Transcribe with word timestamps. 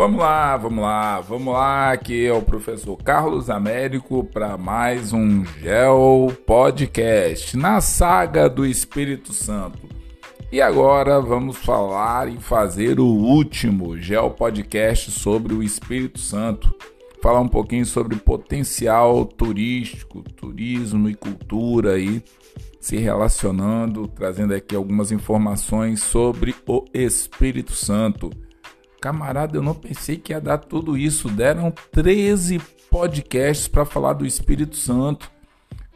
Vamos 0.00 0.18
lá, 0.18 0.56
vamos 0.56 0.82
lá, 0.82 1.20
vamos 1.20 1.52
lá. 1.52 1.92
Aqui 1.92 2.24
é 2.24 2.32
o 2.32 2.40
professor 2.40 2.96
Carlos 2.96 3.50
Américo 3.50 4.24
para 4.24 4.56
mais 4.56 5.12
um 5.12 5.44
Gel 5.44 6.32
Podcast 6.46 7.54
na 7.54 7.82
saga 7.82 8.48
do 8.48 8.64
Espírito 8.64 9.34
Santo. 9.34 9.78
E 10.50 10.58
agora 10.58 11.20
vamos 11.20 11.58
falar 11.58 12.32
e 12.32 12.38
fazer 12.38 12.98
o 12.98 13.04
último 13.04 13.98
Gel 13.98 14.30
Podcast 14.30 15.10
sobre 15.10 15.52
o 15.52 15.62
Espírito 15.62 16.18
Santo. 16.18 16.74
Falar 17.22 17.40
um 17.40 17.48
pouquinho 17.48 17.84
sobre 17.84 18.16
potencial 18.16 19.26
turístico, 19.26 20.22
turismo 20.22 21.10
e 21.10 21.14
cultura 21.14 21.92
aí 21.96 22.24
se 22.80 22.96
relacionando, 22.96 24.08
trazendo 24.08 24.54
aqui 24.54 24.74
algumas 24.74 25.12
informações 25.12 26.02
sobre 26.02 26.54
o 26.66 26.86
Espírito 26.94 27.72
Santo. 27.72 28.30
Camarada, 29.00 29.56
eu 29.56 29.62
não 29.62 29.74
pensei 29.74 30.16
que 30.16 30.32
ia 30.32 30.40
dar 30.40 30.58
tudo 30.58 30.96
isso. 30.96 31.28
Deram 31.28 31.72
13 31.90 32.60
podcasts 32.90 33.66
para 33.66 33.84
falar 33.84 34.12
do 34.12 34.26
Espírito 34.26 34.76
Santo. 34.76 35.30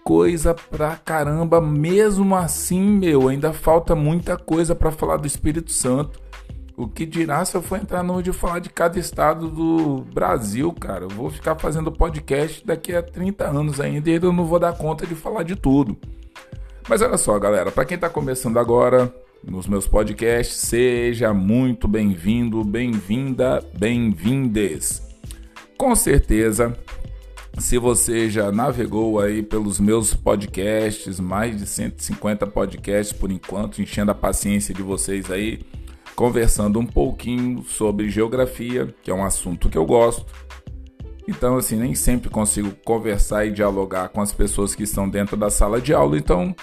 Coisa 0.02 0.54
pra 0.54 0.96
caramba. 0.96 1.60
Mesmo 1.60 2.34
assim, 2.34 2.80
meu, 2.80 3.28
ainda 3.28 3.52
falta 3.52 3.94
muita 3.94 4.36
coisa 4.36 4.74
para 4.74 4.90
falar 4.90 5.18
do 5.18 5.26
Espírito 5.26 5.70
Santo. 5.70 6.18
O 6.76 6.88
que 6.88 7.06
dirá 7.06 7.44
se 7.44 7.56
eu 7.56 7.62
for 7.62 7.78
entrar 7.78 8.02
no 8.02 8.20
de 8.22 8.32
falar 8.32 8.58
de 8.58 8.68
cada 8.68 8.98
estado 8.98 9.48
do 9.48 10.04
Brasil, 10.12 10.72
cara? 10.72 11.04
Eu 11.04 11.08
vou 11.08 11.30
ficar 11.30 11.54
fazendo 11.56 11.92
podcast 11.92 12.66
daqui 12.66 12.94
a 12.94 13.02
30 13.02 13.46
anos 13.46 13.80
ainda 13.80 14.10
e 14.10 14.14
eu 14.14 14.32
não 14.32 14.44
vou 14.44 14.58
dar 14.58 14.76
conta 14.76 15.06
de 15.06 15.14
falar 15.14 15.44
de 15.44 15.54
tudo. 15.54 15.96
Mas 16.88 17.00
olha 17.00 17.16
só, 17.16 17.38
galera, 17.38 17.70
para 17.70 17.84
quem 17.84 17.94
está 17.94 18.10
começando 18.10 18.58
agora 18.58 19.14
nos 19.46 19.66
meus 19.66 19.86
podcasts, 19.86 20.56
seja 20.56 21.34
muito 21.34 21.86
bem-vindo, 21.86 22.64
bem-vinda, 22.64 23.62
bem-vindes. 23.78 25.02
Com 25.76 25.94
certeza, 25.94 26.76
se 27.58 27.78
você 27.78 28.30
já 28.30 28.50
navegou 28.50 29.20
aí 29.20 29.42
pelos 29.42 29.78
meus 29.78 30.14
podcasts, 30.14 31.20
mais 31.20 31.56
de 31.56 31.66
150 31.66 32.46
podcasts 32.46 33.12
por 33.12 33.30
enquanto, 33.30 33.82
enchendo 33.82 34.10
a 34.10 34.14
paciência 34.14 34.74
de 34.74 34.82
vocês 34.82 35.30
aí, 35.30 35.60
conversando 36.16 36.78
um 36.78 36.86
pouquinho 36.86 37.62
sobre 37.64 38.08
geografia, 38.08 38.94
que 39.02 39.10
é 39.10 39.14
um 39.14 39.24
assunto 39.24 39.68
que 39.68 39.78
eu 39.78 39.84
gosto 39.84 40.26
então, 41.26 41.56
assim, 41.56 41.76
nem 41.76 41.94
sempre 41.94 42.28
consigo 42.28 42.72
conversar 42.84 43.46
e 43.46 43.50
dialogar 43.50 44.08
com 44.10 44.20
as 44.20 44.32
pessoas 44.32 44.74
que 44.74 44.82
estão 44.82 45.08
dentro 45.08 45.36
da 45.36 45.48
sala 45.48 45.80
de 45.80 45.94
aula. 45.94 46.18
Então, 46.18 46.54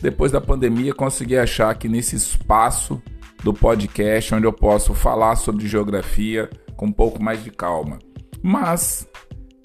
depois 0.00 0.32
da 0.32 0.40
pandemia, 0.40 0.94
consegui 0.94 1.36
achar 1.36 1.74
que 1.74 1.88
nesse 1.88 2.16
espaço 2.16 3.00
do 3.42 3.52
podcast, 3.52 4.34
onde 4.34 4.46
eu 4.46 4.52
posso 4.52 4.94
falar 4.94 5.36
sobre 5.36 5.66
geografia 5.66 6.48
com 6.76 6.86
um 6.86 6.92
pouco 6.92 7.22
mais 7.22 7.42
de 7.42 7.50
calma. 7.50 7.98
Mas 8.42 9.06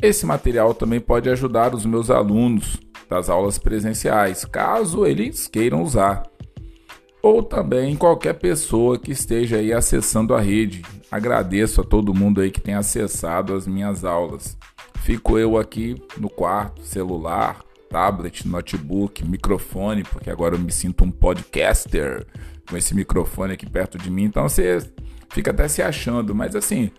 esse 0.02 0.26
material 0.26 0.74
também 0.74 1.00
pode 1.00 1.30
ajudar 1.30 1.74
os 1.74 1.86
meus 1.86 2.10
alunos 2.10 2.78
das 3.10 3.30
aulas 3.30 3.58
presenciais, 3.58 4.46
caso 4.46 5.06
eles 5.06 5.48
queiram 5.48 5.82
usar. 5.82 6.24
Ou 7.22 7.42
também 7.42 7.96
qualquer 7.96 8.34
pessoa 8.34 9.00
que 9.00 9.12
esteja 9.12 9.58
aí 9.58 9.74
acessando 9.74 10.36
a 10.36 10.40
rede. 10.40 10.84
Agradeço 11.10 11.82
a 11.82 11.84
todo 11.84 12.14
mundo 12.14 12.42
aí 12.42 12.52
que 12.52 12.62
tem 12.62 12.76
acessado 12.76 13.54
as 13.54 13.66
minhas 13.66 14.04
aulas. 14.04 14.58
Fico 15.02 15.38
eu 15.38 15.58
aqui 15.58 15.96
no 16.18 16.30
quarto, 16.30 16.84
celular, 16.84 17.64
tablet, 17.96 18.46
notebook, 18.46 19.26
microfone, 19.26 20.04
porque 20.04 20.30
agora 20.30 20.56
eu 20.56 20.60
me 20.60 20.70
sinto 20.70 21.06
um 21.06 21.10
podcaster 21.10 22.28
com 22.70 22.76
esse 22.76 22.94
microfone 22.94 23.54
aqui 23.54 23.66
perto 23.66 23.98
de 23.98 24.12
mim. 24.12 24.26
Então 24.26 24.50
você 24.50 24.80
fica 25.30 25.52
até 25.52 25.66
se 25.70 25.82
achando, 25.82 26.36
mas 26.36 26.58
assim, 26.58 26.92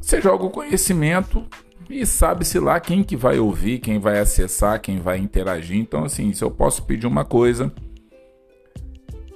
você 0.00 0.20
joga 0.20 0.44
o 0.44 0.50
conhecimento 0.50 1.44
e 1.90 2.06
sabe-se 2.06 2.60
lá 2.60 2.78
quem 2.78 3.02
que 3.02 3.16
vai 3.16 3.40
ouvir, 3.40 3.80
quem 3.80 3.98
vai 3.98 4.20
acessar, 4.20 4.80
quem 4.80 5.00
vai 5.00 5.18
interagir. 5.18 5.76
Então 5.76 6.04
assim, 6.04 6.32
se 6.32 6.44
eu 6.44 6.52
posso 6.52 6.84
pedir 6.84 7.08
uma 7.08 7.24
coisa, 7.24 7.72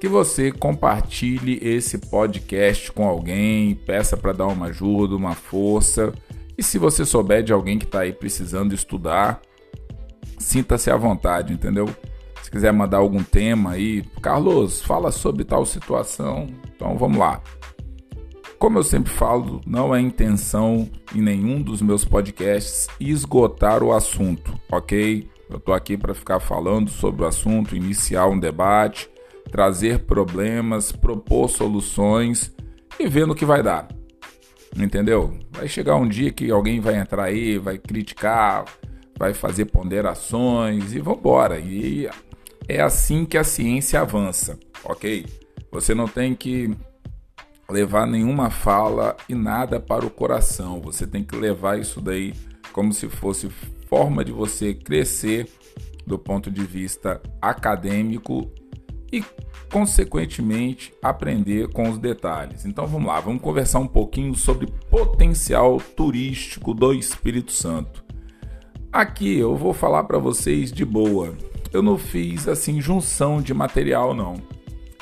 que 0.00 0.06
você 0.06 0.52
compartilhe 0.52 1.58
esse 1.60 1.98
podcast 1.98 2.92
com 2.92 3.08
alguém, 3.08 3.74
peça 3.74 4.16
para 4.16 4.32
dar 4.32 4.46
uma 4.46 4.66
ajuda, 4.66 5.16
uma 5.16 5.34
força. 5.34 6.12
E 6.56 6.62
se 6.62 6.78
você 6.78 7.04
souber 7.04 7.42
de 7.42 7.52
alguém 7.52 7.76
que 7.76 7.86
está 7.86 8.02
aí 8.02 8.12
precisando 8.12 8.72
estudar, 8.72 9.42
sinta-se 10.38 10.90
à 10.90 10.96
vontade, 10.96 11.52
entendeu? 11.52 11.88
Se 12.42 12.50
quiser 12.50 12.72
mandar 12.72 12.98
algum 12.98 13.22
tema 13.22 13.72
aí, 13.72 14.02
Carlos, 14.22 14.82
fala 14.82 15.10
sobre 15.10 15.44
tal 15.44 15.66
situação. 15.66 16.46
Então 16.74 16.96
vamos 16.96 17.18
lá. 17.18 17.42
Como 18.58 18.78
eu 18.78 18.82
sempre 18.82 19.12
falo, 19.12 19.60
não 19.66 19.94
é 19.94 20.00
intenção 20.00 20.88
em 21.14 21.20
nenhum 21.20 21.60
dos 21.60 21.82
meus 21.82 22.04
podcasts 22.04 22.88
esgotar 22.98 23.82
o 23.82 23.92
assunto, 23.92 24.58
ok? 24.70 25.28
Eu 25.50 25.60
tô 25.60 25.72
aqui 25.72 25.96
para 25.96 26.14
ficar 26.14 26.40
falando 26.40 26.88
sobre 26.90 27.22
o 27.22 27.26
assunto, 27.26 27.76
iniciar 27.76 28.26
um 28.26 28.38
debate 28.38 29.10
trazer 29.50 30.00
problemas, 30.00 30.92
propor 30.92 31.48
soluções 31.48 32.54
e 32.98 33.06
vendo 33.06 33.32
o 33.32 33.34
que 33.34 33.44
vai 33.44 33.62
dar. 33.62 33.88
Entendeu? 34.76 35.38
Vai 35.50 35.68
chegar 35.68 35.96
um 35.96 36.08
dia 36.08 36.30
que 36.30 36.50
alguém 36.50 36.80
vai 36.80 36.96
entrar 36.96 37.24
aí, 37.24 37.58
vai 37.58 37.78
criticar, 37.78 38.64
vai 39.18 39.34
fazer 39.34 39.66
ponderações 39.66 40.92
e 40.92 40.98
vambora. 40.98 41.58
E 41.58 42.08
é 42.68 42.80
assim 42.80 43.24
que 43.24 43.38
a 43.38 43.44
ciência 43.44 44.00
avança, 44.00 44.58
ok? 44.84 45.26
Você 45.70 45.94
não 45.94 46.06
tem 46.06 46.34
que 46.34 46.74
levar 47.68 48.06
nenhuma 48.06 48.50
fala 48.50 49.16
e 49.28 49.34
nada 49.34 49.80
para 49.80 50.06
o 50.06 50.10
coração. 50.10 50.80
Você 50.80 51.06
tem 51.06 51.24
que 51.24 51.36
levar 51.36 51.78
isso 51.78 52.00
daí 52.00 52.34
como 52.72 52.92
se 52.92 53.08
fosse 53.08 53.48
forma 53.88 54.24
de 54.24 54.32
você 54.32 54.74
crescer 54.74 55.48
do 56.06 56.18
ponto 56.18 56.50
de 56.50 56.62
vista 56.62 57.20
acadêmico 57.40 58.50
e, 59.12 59.24
consequentemente, 59.72 60.92
aprender 61.02 61.68
com 61.68 61.90
os 61.90 61.98
detalhes. 61.98 62.64
Então 62.64 62.86
vamos 62.86 63.08
lá, 63.08 63.20
vamos 63.20 63.42
conversar 63.42 63.80
um 63.80 63.88
pouquinho 63.88 64.34
sobre 64.34 64.66
potencial 64.90 65.80
turístico 65.80 66.74
do 66.74 66.92
Espírito 66.92 67.52
Santo. 67.52 68.05
Aqui 68.96 69.36
eu 69.36 69.54
vou 69.54 69.74
falar 69.74 70.04
para 70.04 70.16
vocês 70.16 70.72
de 70.72 70.82
boa. 70.82 71.36
Eu 71.70 71.82
não 71.82 71.98
fiz 71.98 72.48
assim 72.48 72.80
junção 72.80 73.42
de 73.42 73.52
material 73.52 74.14
não. 74.14 74.36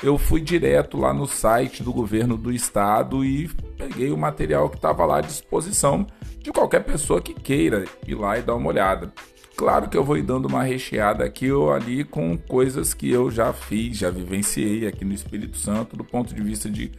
Eu 0.03 0.17
fui 0.17 0.41
direto 0.41 0.97
lá 0.97 1.13
no 1.13 1.25
site 1.25 1.81
do 1.81 1.93
governo 1.93 2.35
do 2.35 2.51
estado 2.51 3.23
e 3.23 3.47
peguei 3.77 4.11
o 4.11 4.17
material 4.17 4.69
que 4.69 4.75
estava 4.75 5.05
lá 5.05 5.19
à 5.19 5.21
disposição 5.21 6.05
de 6.39 6.51
qualquer 6.51 6.83
pessoa 6.83 7.21
que 7.21 7.33
queira 7.33 7.85
ir 8.05 8.15
lá 8.15 8.37
e 8.37 8.41
dar 8.41 8.55
uma 8.55 8.67
olhada. 8.67 9.13
Claro 9.55 9.87
que 9.87 9.95
eu 9.95 10.03
vou 10.03 10.21
dando 10.21 10.49
uma 10.49 10.63
recheada 10.63 11.23
aqui 11.23 11.49
ou 11.49 11.71
ali 11.71 12.03
com 12.03 12.37
coisas 12.37 12.93
que 12.93 13.09
eu 13.09 13.31
já 13.31 13.53
fiz, 13.53 13.95
já 13.95 14.09
vivenciei 14.09 14.85
aqui 14.85 15.05
no 15.05 15.13
Espírito 15.13 15.55
Santo 15.55 15.95
do 15.95 16.03
ponto 16.03 16.35
de 16.35 16.41
vista 16.43 16.69
de 16.69 16.91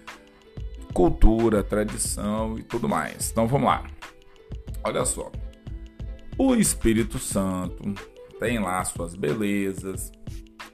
cultura, 0.94 1.62
tradição 1.62 2.58
e 2.58 2.62
tudo 2.62 2.88
mais. 2.88 3.30
Então 3.30 3.46
vamos 3.46 3.66
lá. 3.66 3.84
Olha 4.82 5.04
só. 5.04 5.30
O 6.38 6.54
Espírito 6.54 7.18
Santo 7.18 7.94
tem 8.38 8.58
lá 8.58 8.84
suas 8.84 9.14
belezas, 9.14 10.12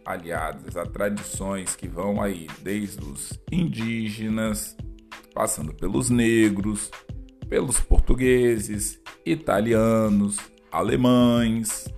aliadas 0.04 0.76
a 0.76 0.84
tradições 0.84 1.76
que 1.76 1.86
vão 1.86 2.20
aí 2.20 2.48
desde 2.62 3.00
os 3.04 3.38
indígenas, 3.50 4.76
passando 5.32 5.72
pelos 5.72 6.10
negros, 6.10 6.90
pelos 7.48 7.78
portugueses, 7.78 9.00
italianos, 9.24 10.36
alemães. 10.72 11.88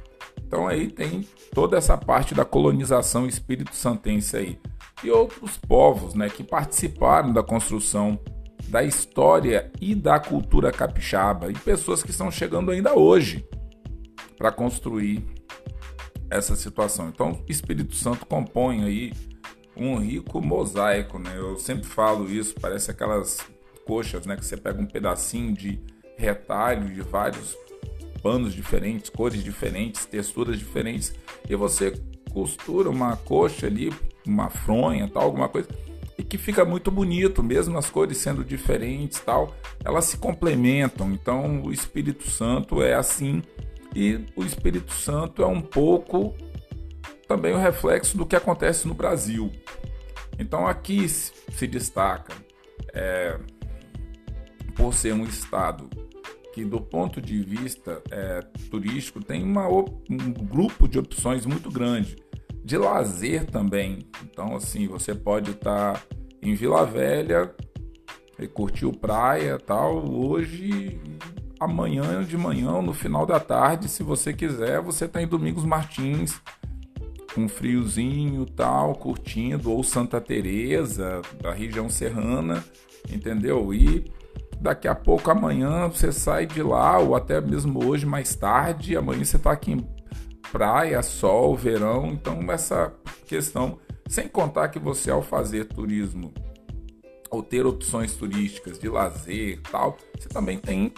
Então 0.46 0.68
aí 0.68 0.90
tem 0.90 1.26
toda 1.54 1.78
essa 1.78 1.96
parte 1.96 2.34
da 2.34 2.44
colonização 2.44 3.26
espírito 3.26 3.74
santense 3.74 4.36
aí. 4.36 4.60
E 5.02 5.10
outros 5.10 5.56
povos 5.56 6.14
né, 6.14 6.28
que 6.28 6.44
participaram 6.44 7.32
da 7.32 7.42
construção 7.42 8.20
da 8.68 8.82
história 8.82 9.70
e 9.80 9.94
da 9.94 10.18
cultura 10.18 10.72
capixaba 10.72 11.50
e 11.50 11.54
pessoas 11.54 12.02
que 12.02 12.10
estão 12.10 12.30
chegando 12.30 12.70
ainda 12.70 12.94
hoje 12.94 13.46
para 14.36 14.50
construir 14.50 15.24
essa 16.30 16.56
situação. 16.56 17.08
Então, 17.08 17.42
Espírito 17.48 17.94
Santo 17.94 18.26
compõe 18.26 18.84
aí 18.84 19.12
um 19.76 19.98
rico 19.98 20.40
mosaico, 20.40 21.18
né? 21.18 21.32
Eu 21.36 21.58
sempre 21.58 21.84
falo 21.84 22.30
isso, 22.30 22.54
parece 22.60 22.90
aquelas 22.90 23.38
coxas, 23.84 24.24
né, 24.26 24.36
que 24.36 24.44
você 24.44 24.56
pega 24.56 24.80
um 24.80 24.86
pedacinho 24.86 25.52
de 25.52 25.78
retalho 26.16 26.92
de 26.92 27.02
vários 27.02 27.56
panos 28.22 28.54
diferentes, 28.54 29.10
cores 29.10 29.44
diferentes, 29.44 30.06
texturas 30.06 30.58
diferentes, 30.58 31.14
e 31.48 31.54
você 31.54 31.92
costura 32.32 32.88
uma 32.88 33.16
coxa 33.16 33.66
ali, 33.66 33.92
uma 34.26 34.48
fronha, 34.48 35.08
tal, 35.12 35.24
alguma 35.24 35.48
coisa, 35.48 35.68
e 36.18 36.22
que 36.22 36.38
fica 36.38 36.64
muito 36.64 36.90
bonito, 36.90 37.42
mesmo 37.42 37.76
as 37.76 37.90
cores 37.90 38.18
sendo 38.18 38.44
diferentes, 38.44 39.20
tal, 39.20 39.54
elas 39.84 40.04
se 40.04 40.16
complementam. 40.16 41.10
Então, 41.12 41.62
o 41.62 41.72
Espírito 41.72 42.30
Santo 42.30 42.82
é 42.82 42.94
assim, 42.94 43.42
e 43.94 44.20
o 44.36 44.44
Espírito 44.44 44.92
Santo 44.92 45.42
é 45.42 45.46
um 45.46 45.60
pouco 45.60 46.34
também 47.26 47.52
o 47.52 47.58
reflexo 47.58 48.16
do 48.16 48.26
que 48.26 48.36
acontece 48.36 48.86
no 48.86 48.94
Brasil. 48.94 49.50
Então, 50.38 50.66
aqui 50.66 51.08
se 51.08 51.66
destaca 51.66 52.34
é, 52.92 53.38
por 54.74 54.92
ser 54.94 55.14
um 55.14 55.24
estado 55.24 55.88
que, 56.52 56.64
do 56.64 56.80
ponto 56.80 57.20
de 57.20 57.42
vista 57.42 58.00
é, 58.10 58.40
turístico, 58.70 59.22
tem 59.22 59.42
uma, 59.42 59.68
um 59.68 60.32
grupo 60.32 60.86
de 60.86 60.98
opções 60.98 61.44
muito 61.44 61.70
grande. 61.70 62.16
De 62.64 62.78
lazer 62.78 63.44
também. 63.46 64.08
Então, 64.24 64.56
assim, 64.56 64.88
você 64.88 65.14
pode 65.14 65.50
estar 65.50 65.92
tá 65.92 66.02
em 66.42 66.54
Vila 66.54 66.86
Velha 66.86 67.54
e 68.38 68.46
curtiu 68.46 68.90
praia 68.90 69.58
tal. 69.58 70.10
Hoje, 70.10 70.98
amanhã 71.60 72.24
de 72.24 72.36
manhã, 72.36 72.80
no 72.80 72.94
final 72.94 73.26
da 73.26 73.38
tarde, 73.38 73.88
se 73.88 74.02
você 74.02 74.32
quiser, 74.32 74.80
você 74.80 75.04
está 75.04 75.22
em 75.22 75.26
Domingos 75.26 75.64
Martins 75.64 76.40
um 77.36 77.48
friozinho 77.48 78.46
tal, 78.46 78.94
curtindo, 78.94 79.72
ou 79.72 79.82
Santa 79.82 80.20
Teresa, 80.20 81.20
da 81.40 81.52
região 81.52 81.88
serrana, 81.88 82.64
entendeu? 83.10 83.74
E 83.74 84.10
daqui 84.60 84.88
a 84.88 84.94
pouco 84.94 85.30
amanhã 85.30 85.88
você 85.88 86.12
sai 86.12 86.46
de 86.46 86.62
lá, 86.62 86.98
ou 86.98 87.14
até 87.14 87.40
mesmo 87.40 87.84
hoje 87.84 88.06
mais 88.06 88.34
tarde, 88.34 88.96
amanhã 88.96 89.24
você 89.24 89.36
está 89.36 89.52
aqui 89.52 89.72
em 89.72 89.86
praia, 90.54 91.02
sol, 91.02 91.56
verão, 91.56 92.06
então 92.06 92.40
essa 92.52 92.94
questão, 93.26 93.76
sem 94.06 94.28
contar 94.28 94.68
que 94.68 94.78
você 94.78 95.10
ao 95.10 95.20
fazer 95.20 95.64
turismo 95.64 96.32
ou 97.28 97.42
ter 97.42 97.66
opções 97.66 98.14
turísticas 98.14 98.78
de 98.78 98.88
lazer 98.88 99.60
tal, 99.68 99.98
você 100.16 100.28
também 100.28 100.56
tem 100.56 100.92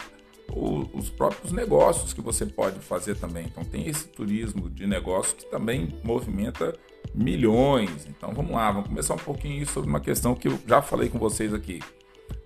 o, 0.53 0.87
os 0.95 1.09
próprios 1.09 1.51
negócios 1.51 2.13
que 2.13 2.21
você 2.21 2.45
pode 2.45 2.79
fazer 2.81 3.15
também. 3.15 3.47
Então 3.47 3.63
tem 3.63 3.87
esse 3.87 4.07
turismo 4.09 4.69
de 4.69 4.85
negócio 4.85 5.35
que 5.35 5.49
também 5.49 5.89
movimenta 6.03 6.77
milhões. 7.15 8.05
Então 8.07 8.35
vamos 8.35 8.51
lá, 8.51 8.71
vamos 8.71 8.89
começar 8.89 9.15
um 9.15 9.17
pouquinho 9.17 9.65
sobre 9.65 9.89
uma 9.89 9.99
questão 9.99 10.35
que 10.35 10.49
eu 10.49 10.59
já 10.67 10.83
falei 10.83 11.09
com 11.09 11.17
vocês 11.17 11.51
aqui. 11.51 11.79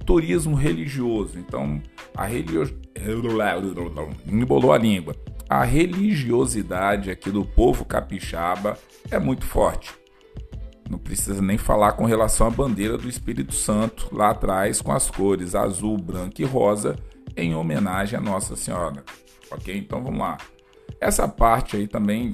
Turismo 0.06 0.56
religioso. 0.56 1.38
Então 1.38 1.82
a 2.16 2.26
religiosidade 2.26 2.80
embolou 4.32 4.72
a 4.72 4.78
língua. 4.78 5.14
A 5.52 5.66
religiosidade 5.66 7.12
aqui 7.12 7.30
do 7.30 7.44
povo 7.44 7.84
capixaba 7.84 8.78
é 9.12 9.20
muito 9.20 9.46
forte. 9.46 9.94
Não 10.90 10.98
precisa 10.98 11.42
nem 11.42 11.58
falar 11.58 11.92
com 11.92 12.06
relação 12.06 12.48
à 12.48 12.50
bandeira 12.50 12.98
do 12.98 13.10
Espírito 13.10 13.54
Santo 13.54 14.08
lá 14.16 14.30
atrás 14.30 14.82
com 14.82 14.94
as 14.94 15.12
cores 15.12 15.54
azul, 15.54 15.98
branco 15.98 16.42
e 16.42 16.46
rosa 16.46 16.96
em 17.36 17.54
homenagem 17.54 18.18
a 18.18 18.22
Nossa 18.22 18.56
Senhora. 18.56 19.04
Ok? 19.52 19.78
Então 19.78 20.02
vamos 20.02 20.22
lá. 20.22 20.38
Essa 21.02 21.28
parte 21.28 21.76
aí 21.76 21.86
também 21.86 22.34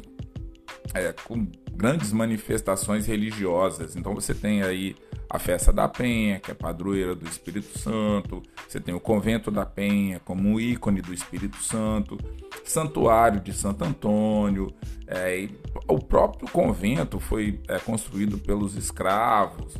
é 0.93 1.13
com 1.23 1.47
grandes 1.73 2.11
manifestações 2.11 3.05
religiosas. 3.05 3.95
Então 3.95 4.13
você 4.13 4.33
tem 4.33 4.63
aí 4.63 4.95
a 5.29 5.37
festa 5.37 5.73
da 5.73 5.87
Penha, 5.87 6.39
que 6.39 6.51
é 6.51 6.53
padroeira 6.53 7.13
do 7.13 7.27
Espírito 7.27 7.77
Santo, 7.77 8.41
você 8.67 8.79
tem 8.79 8.95
o 8.95 8.99
convento 8.99 9.51
da 9.51 9.65
Penha 9.65 10.19
como 10.19 10.47
um 10.47 10.59
ícone 10.59 11.01
do 11.01 11.13
Espírito 11.13 11.57
Santo, 11.57 12.17
santuário 12.63 13.41
de 13.41 13.53
Santo 13.53 13.83
Antônio, 13.83 14.73
é, 15.05 15.49
o 15.87 15.99
próprio 15.99 16.49
convento 16.49 17.19
foi 17.19 17.59
é, 17.67 17.77
construído 17.79 18.37
pelos 18.37 18.75
escravos, 18.75 19.75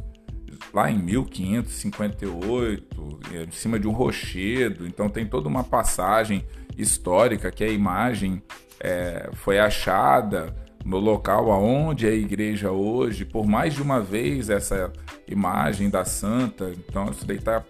lá 0.74 0.92
em 0.92 0.98
1558, 0.98 3.20
em 3.48 3.52
cima 3.52 3.80
de 3.80 3.88
um 3.88 3.92
rochedo. 3.92 4.86
Então 4.86 5.08
tem 5.10 5.26
toda 5.26 5.48
uma 5.48 5.64
passagem 5.64 6.46
histórica 6.78 7.50
que 7.52 7.64
a 7.64 7.70
imagem 7.70 8.44
é, 8.80 9.30
foi 9.34 9.60
achada 9.60 10.56
no 10.86 10.98
local 10.98 11.52
aonde 11.52 12.08
é 12.08 12.12
a 12.12 12.16
igreja 12.16 12.72
hoje, 12.72 13.26
por 13.26 13.46
mais 13.46 13.74
de 13.74 13.82
uma 13.82 14.00
vez 14.00 14.50
essa 14.50 14.92
imagem 15.28 15.90
da 15.90 16.06
santa. 16.06 16.72
Então 16.72 17.10
isso 17.12 17.26
daí 17.26 17.38
está 17.38 17.64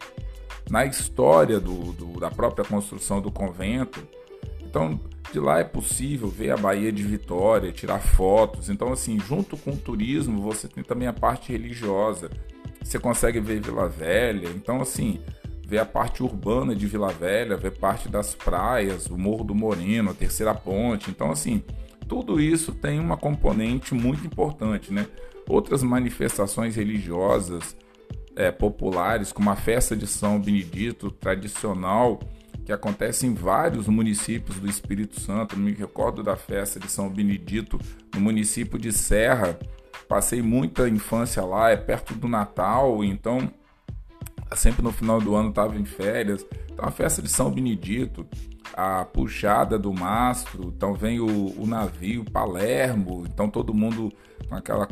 na 0.69 0.85
história 0.85 1.59
do, 1.59 1.93
do, 1.93 2.19
da 2.19 2.29
própria 2.29 2.65
construção 2.65 3.21
do 3.21 3.31
convento. 3.31 4.05
Então 4.63 4.99
de 5.31 5.39
lá 5.39 5.59
é 5.59 5.63
possível 5.63 6.29
ver 6.29 6.51
a 6.51 6.57
Baía 6.57 6.91
de 6.91 7.03
Vitória, 7.03 7.71
tirar 7.71 7.99
fotos. 7.99 8.69
Então 8.69 8.93
assim, 8.93 9.19
junto 9.19 9.57
com 9.57 9.71
o 9.71 9.77
turismo, 9.77 10.41
você 10.41 10.67
tem 10.67 10.83
também 10.83 11.07
a 11.07 11.13
parte 11.13 11.51
religiosa 11.51 12.29
você 12.87 12.99
consegue 12.99 13.39
ver 13.39 13.59
Vila 13.59 13.89
Velha. 13.89 14.49
Então, 14.49 14.81
assim, 14.81 15.19
ver 15.65 15.79
a 15.79 15.85
parte 15.85 16.23
urbana 16.23 16.73
de 16.73 16.87
Vila 16.87 17.09
Velha, 17.09 17.57
ver 17.57 17.71
parte 17.71 18.07
das 18.07 18.33
praias, 18.33 19.07
o 19.07 19.17
Morro 19.17 19.43
do 19.43 19.53
Moreno, 19.53 20.11
a 20.11 20.13
Terceira 20.13 20.53
Ponte. 20.55 21.09
Então, 21.09 21.29
assim, 21.29 21.61
tudo 22.07 22.39
isso 22.39 22.73
tem 22.73 22.99
uma 22.99 23.17
componente 23.17 23.93
muito 23.93 24.25
importante, 24.25 24.93
né? 24.93 25.07
Outras 25.47 25.83
manifestações 25.83 26.75
religiosas 26.75 27.75
é, 28.35 28.51
populares, 28.51 29.31
como 29.31 29.49
a 29.49 29.55
festa 29.55 29.95
de 29.95 30.05
São 30.05 30.39
Benedito 30.39 31.09
tradicional, 31.09 32.19
que 32.65 32.71
acontece 32.71 33.25
em 33.25 33.33
vários 33.33 33.87
municípios 33.87 34.59
do 34.59 34.69
Espírito 34.69 35.19
Santo. 35.19 35.55
Eu 35.55 35.59
me 35.59 35.71
recordo 35.71 36.21
da 36.21 36.35
festa 36.35 36.79
de 36.79 36.91
São 36.91 37.09
Benedito 37.09 37.79
no 38.13 38.19
município 38.19 38.77
de 38.77 38.91
Serra, 38.91 39.57
Passei 40.07 40.41
muita 40.41 40.87
infância 40.87 41.43
lá, 41.43 41.69
é 41.69 41.75
perto 41.75 42.13
do 42.13 42.29
Natal, 42.29 43.03
então 43.03 43.51
sempre 44.55 44.81
no 44.81 44.91
final 44.91 45.19
do 45.19 45.35
ano 45.35 45.49
estava 45.49 45.75
em 45.75 45.83
férias. 45.83 46.45
Então 46.71 46.85
a 46.85 46.91
festa 46.91 47.21
de 47.21 47.27
São 47.27 47.51
Benedito, 47.51 48.25
a 48.73 49.05
puxada 49.05 49.77
do 49.77 49.93
mastro, 49.93 50.73
então 50.75 50.93
vem 50.93 51.19
o, 51.19 51.61
o 51.61 51.65
navio 51.65 52.23
Palermo, 52.25 53.25
então 53.31 53.49
todo 53.49 53.73
mundo 53.73 54.11
com 54.47 54.55
aquela 54.55 54.87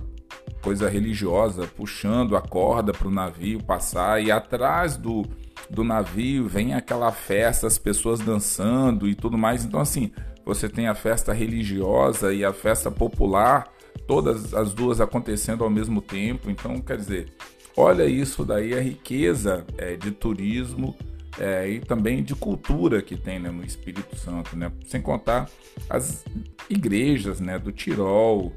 coisa 0.61 0.89
religiosa 0.89 1.67
puxando 1.67 2.35
a 2.35 2.41
corda 2.41 2.91
para 2.91 3.07
o 3.07 3.11
navio 3.11 3.63
passar 3.63 4.21
e 4.23 4.31
atrás 4.31 4.97
do, 4.97 5.23
do 5.69 5.83
navio 5.83 6.47
vem 6.47 6.73
aquela 6.73 7.11
festa, 7.11 7.67
as 7.67 7.77
pessoas 7.77 8.19
dançando 8.19 9.07
e 9.07 9.13
tudo 9.13 9.37
mais. 9.37 9.63
Então 9.63 9.79
assim, 9.79 10.11
você 10.43 10.69
tem 10.69 10.87
a 10.87 10.95
festa 10.95 11.33
religiosa 11.33 12.33
e 12.33 12.43
a 12.45 12.53
festa 12.53 12.89
popular 12.89 13.71
todas 14.07 14.53
as 14.53 14.73
duas 14.73 15.01
acontecendo 15.01 15.63
ao 15.63 15.69
mesmo 15.69 16.01
tempo. 16.01 16.49
Então, 16.49 16.79
quer 16.79 16.97
dizer, 16.97 17.29
olha 17.75 18.05
isso 18.05 18.45
daí, 18.45 18.73
a 18.73 18.81
riqueza 18.81 19.65
é, 19.77 19.95
de 19.95 20.11
turismo 20.11 20.95
é, 21.39 21.69
e 21.69 21.79
também 21.79 22.23
de 22.23 22.35
cultura 22.35 23.01
que 23.01 23.15
tem 23.15 23.39
né, 23.39 23.49
no 23.49 23.63
Espírito 23.63 24.15
Santo, 24.15 24.55
né? 24.55 24.71
Sem 24.85 25.01
contar 25.01 25.49
as 25.89 26.23
igrejas 26.69 27.39
né, 27.39 27.59
do 27.59 27.71
Tirol, 27.71 28.53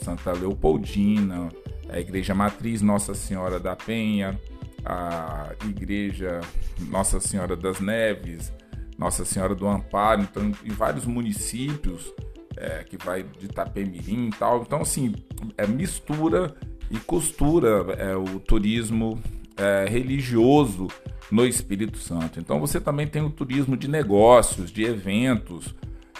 Santa 0.00 0.32
Leopoldina, 0.32 1.48
a 1.88 1.98
Igreja 1.98 2.34
Matriz 2.34 2.80
Nossa 2.80 3.14
Senhora 3.14 3.58
da 3.58 3.74
Penha, 3.74 4.38
a 4.84 5.50
Igreja 5.68 6.40
Nossa 6.88 7.18
Senhora 7.18 7.56
das 7.56 7.80
Neves, 7.80 8.52
Nossa 8.96 9.24
Senhora 9.24 9.54
do 9.54 9.66
Amparo, 9.66 10.22
então 10.22 10.52
em 10.64 10.70
vários 10.70 11.04
municípios 11.04 12.12
é, 12.56 12.84
que 12.84 12.96
vai 12.96 13.22
de 13.22 13.46
Itapemirim 13.46 14.28
e 14.28 14.30
tal. 14.30 14.62
Então, 14.62 14.80
assim, 14.80 15.14
é 15.56 15.66
mistura 15.66 16.54
e 16.90 16.98
costura 16.98 17.94
é, 17.98 18.16
o 18.16 18.40
turismo 18.40 19.20
é, 19.58 19.86
religioso 19.88 20.88
no 21.30 21.46
Espírito 21.46 21.98
Santo. 21.98 22.40
Então, 22.40 22.58
você 22.58 22.80
também 22.80 23.06
tem 23.06 23.22
o 23.22 23.30
turismo 23.30 23.76
de 23.76 23.88
negócios, 23.88 24.70
de 24.70 24.84
eventos. 24.84 25.74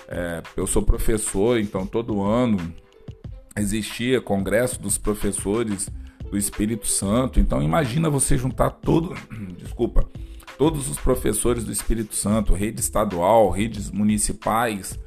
É, 0.09 0.43
eu 0.57 0.67
sou 0.67 0.83
professor, 0.83 1.59
então 1.59 1.87
todo 1.87 2.23
ano 2.23 2.59
existia 3.57 4.21
congresso 4.21 4.81
dos 4.81 4.99
professores 4.99 5.89
do 6.31 6.37
Espírito 6.37 6.87
Santo. 6.87 7.41
Então, 7.41 7.63
imagina 7.63 8.11
você 8.11 8.37
juntar 8.37 8.71
todo, 8.71 9.15
desculpa, 9.59 10.07
todos 10.57 10.89
os 10.89 10.99
professores 10.99 11.65
do 11.65 11.73
Espírito 11.73 12.15
Santo, 12.15 12.53
rede 12.55 12.81
estadual, 12.81 13.49
redes 13.51 13.91
municipais, 13.91 14.99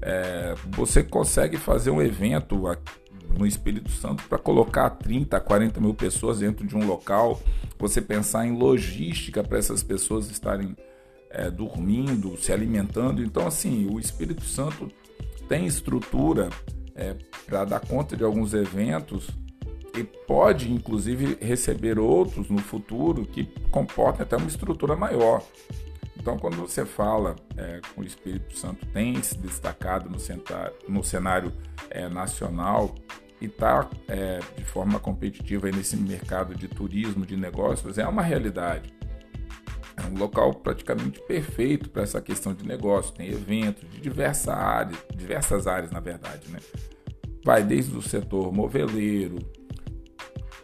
é, 0.00 0.54
você 0.70 1.02
consegue 1.02 1.56
fazer 1.56 1.90
um 1.90 2.00
evento 2.00 2.64
no 3.36 3.46
Espírito 3.46 3.90
Santo 3.90 4.24
para 4.24 4.38
colocar 4.38 4.90
30, 4.90 5.38
40 5.40 5.80
mil 5.80 5.94
pessoas 5.94 6.38
dentro 6.38 6.66
de 6.66 6.76
um 6.76 6.86
local, 6.86 7.40
você 7.78 8.00
pensar 8.00 8.46
em 8.46 8.56
logística 8.56 9.42
para 9.42 9.58
essas 9.58 9.82
pessoas 9.82 10.30
estarem 10.30 10.76
é, 11.30 11.50
dormindo, 11.50 12.36
se 12.36 12.52
alimentando. 12.52 13.22
Então, 13.22 13.46
assim, 13.46 13.88
o 13.90 13.98
Espírito 13.98 14.44
Santo 14.44 14.90
tem 15.48 15.66
estrutura 15.66 16.50
é, 16.94 17.14
para 17.46 17.64
dar 17.64 17.80
conta 17.80 18.16
de 18.16 18.24
alguns 18.24 18.54
eventos 18.54 19.28
e 19.96 20.04
pode, 20.04 20.70
inclusive, 20.70 21.38
receber 21.40 21.98
outros 21.98 22.48
no 22.48 22.58
futuro 22.58 23.24
que 23.24 23.44
comportem 23.70 24.22
até 24.22 24.36
uma 24.36 24.46
estrutura 24.46 24.94
maior. 24.94 25.42
Então, 26.18 26.36
quando 26.36 26.56
você 26.56 26.84
fala 26.84 27.36
é, 27.56 27.80
com 27.94 28.00
o 28.00 28.04
Espírito 28.04 28.56
Santo 28.56 28.84
tem 28.86 29.22
se 29.22 29.38
destacado 29.38 30.10
no, 30.10 30.18
centar, 30.18 30.72
no 30.88 31.02
cenário 31.04 31.52
é, 31.90 32.08
nacional 32.08 32.94
e 33.40 33.46
está 33.46 33.88
é, 34.08 34.40
de 34.56 34.64
forma 34.64 34.98
competitiva 34.98 35.70
nesse 35.70 35.96
mercado 35.96 36.54
de 36.54 36.66
turismo, 36.66 37.24
de 37.24 37.36
negócios, 37.36 37.98
é 37.98 38.06
uma 38.06 38.22
realidade. 38.22 38.92
É 39.96 40.06
um 40.06 40.18
local 40.18 40.54
praticamente 40.54 41.20
perfeito 41.22 41.90
para 41.90 42.02
essa 42.02 42.20
questão 42.20 42.54
de 42.54 42.64
negócio. 42.66 43.14
Tem 43.14 43.28
eventos 43.28 43.88
de 43.90 44.00
diversas 44.00 44.48
áreas, 44.48 44.98
diversas 45.14 45.66
áreas, 45.66 45.90
na 45.90 46.00
verdade, 46.00 46.48
né? 46.48 46.58
Vai 47.44 47.62
desde 47.62 47.96
o 47.96 48.02
setor 48.02 48.52
moveleiro, 48.52 49.38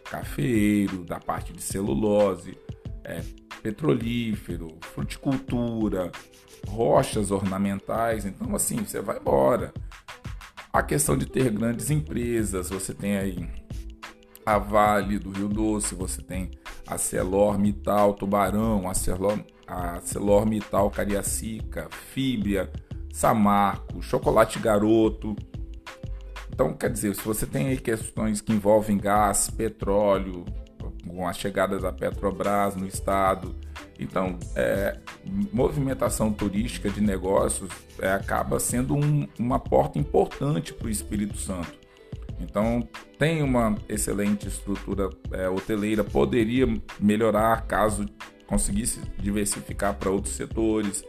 cafeeiro, 0.03 1.03
da 1.03 1.19
parte 1.19 1.51
de 1.51 1.61
celulose, 1.61 2.57
é, 3.03 3.21
petrolífero, 3.65 4.77
fruticultura, 4.93 6.11
rochas 6.67 7.31
ornamentais. 7.31 8.23
Então, 8.23 8.55
assim, 8.55 8.85
você 8.85 9.01
vai 9.01 9.17
embora. 9.17 9.73
A 10.71 10.83
questão 10.83 11.17
de 11.17 11.25
ter 11.25 11.49
grandes 11.49 11.89
empresas, 11.89 12.69
você 12.69 12.93
tem 12.93 13.17
aí 13.17 13.49
a 14.45 14.59
Vale 14.59 15.17
do 15.17 15.31
Rio 15.31 15.49
Doce, 15.49 15.95
você 15.95 16.21
tem 16.21 16.51
a 16.85 16.95
Celor 16.99 17.57
Mital 17.57 18.13
Tubarão, 18.13 18.87
a 18.87 18.93
Celor, 18.93 19.39
a 19.65 19.99
Celor 20.01 20.45
Mital 20.45 20.91
Cariacica, 20.91 21.89
Fibria, 22.13 22.71
Samarco, 23.11 23.99
Chocolate 23.99 24.59
Garoto. 24.59 25.35
Então, 26.53 26.71
quer 26.75 26.91
dizer, 26.91 27.15
se 27.15 27.21
você 27.23 27.47
tem 27.47 27.69
aí 27.69 27.77
questões 27.77 28.41
que 28.41 28.53
envolvem 28.53 28.99
gás, 28.99 29.49
petróleo, 29.49 30.45
com 31.07 31.27
a 31.27 31.33
chegada 31.33 31.79
da 31.79 31.91
Petrobras 31.91 32.75
no 32.75 32.87
estado, 32.87 33.55
então, 33.99 34.37
é, 34.55 34.97
movimentação 35.51 36.31
turística 36.31 36.89
de 36.89 37.01
negócios 37.01 37.69
é, 37.99 38.11
acaba 38.11 38.59
sendo 38.59 38.95
um, 38.95 39.27
uma 39.39 39.59
porta 39.59 39.97
importante 39.97 40.73
para 40.73 40.87
o 40.87 40.89
Espírito 40.89 41.37
Santo. 41.37 41.73
Então, 42.41 42.87
tem 43.17 43.41
uma 43.41 43.75
excelente 43.87 44.47
estrutura 44.47 45.09
é, 45.31 45.47
hoteleira, 45.47 46.03
poderia 46.03 46.67
melhorar 46.99 47.65
caso 47.65 48.05
conseguisse 48.45 49.01
diversificar 49.17 49.95
para 49.95 50.11
outros 50.11 50.35
setores. 50.35 51.03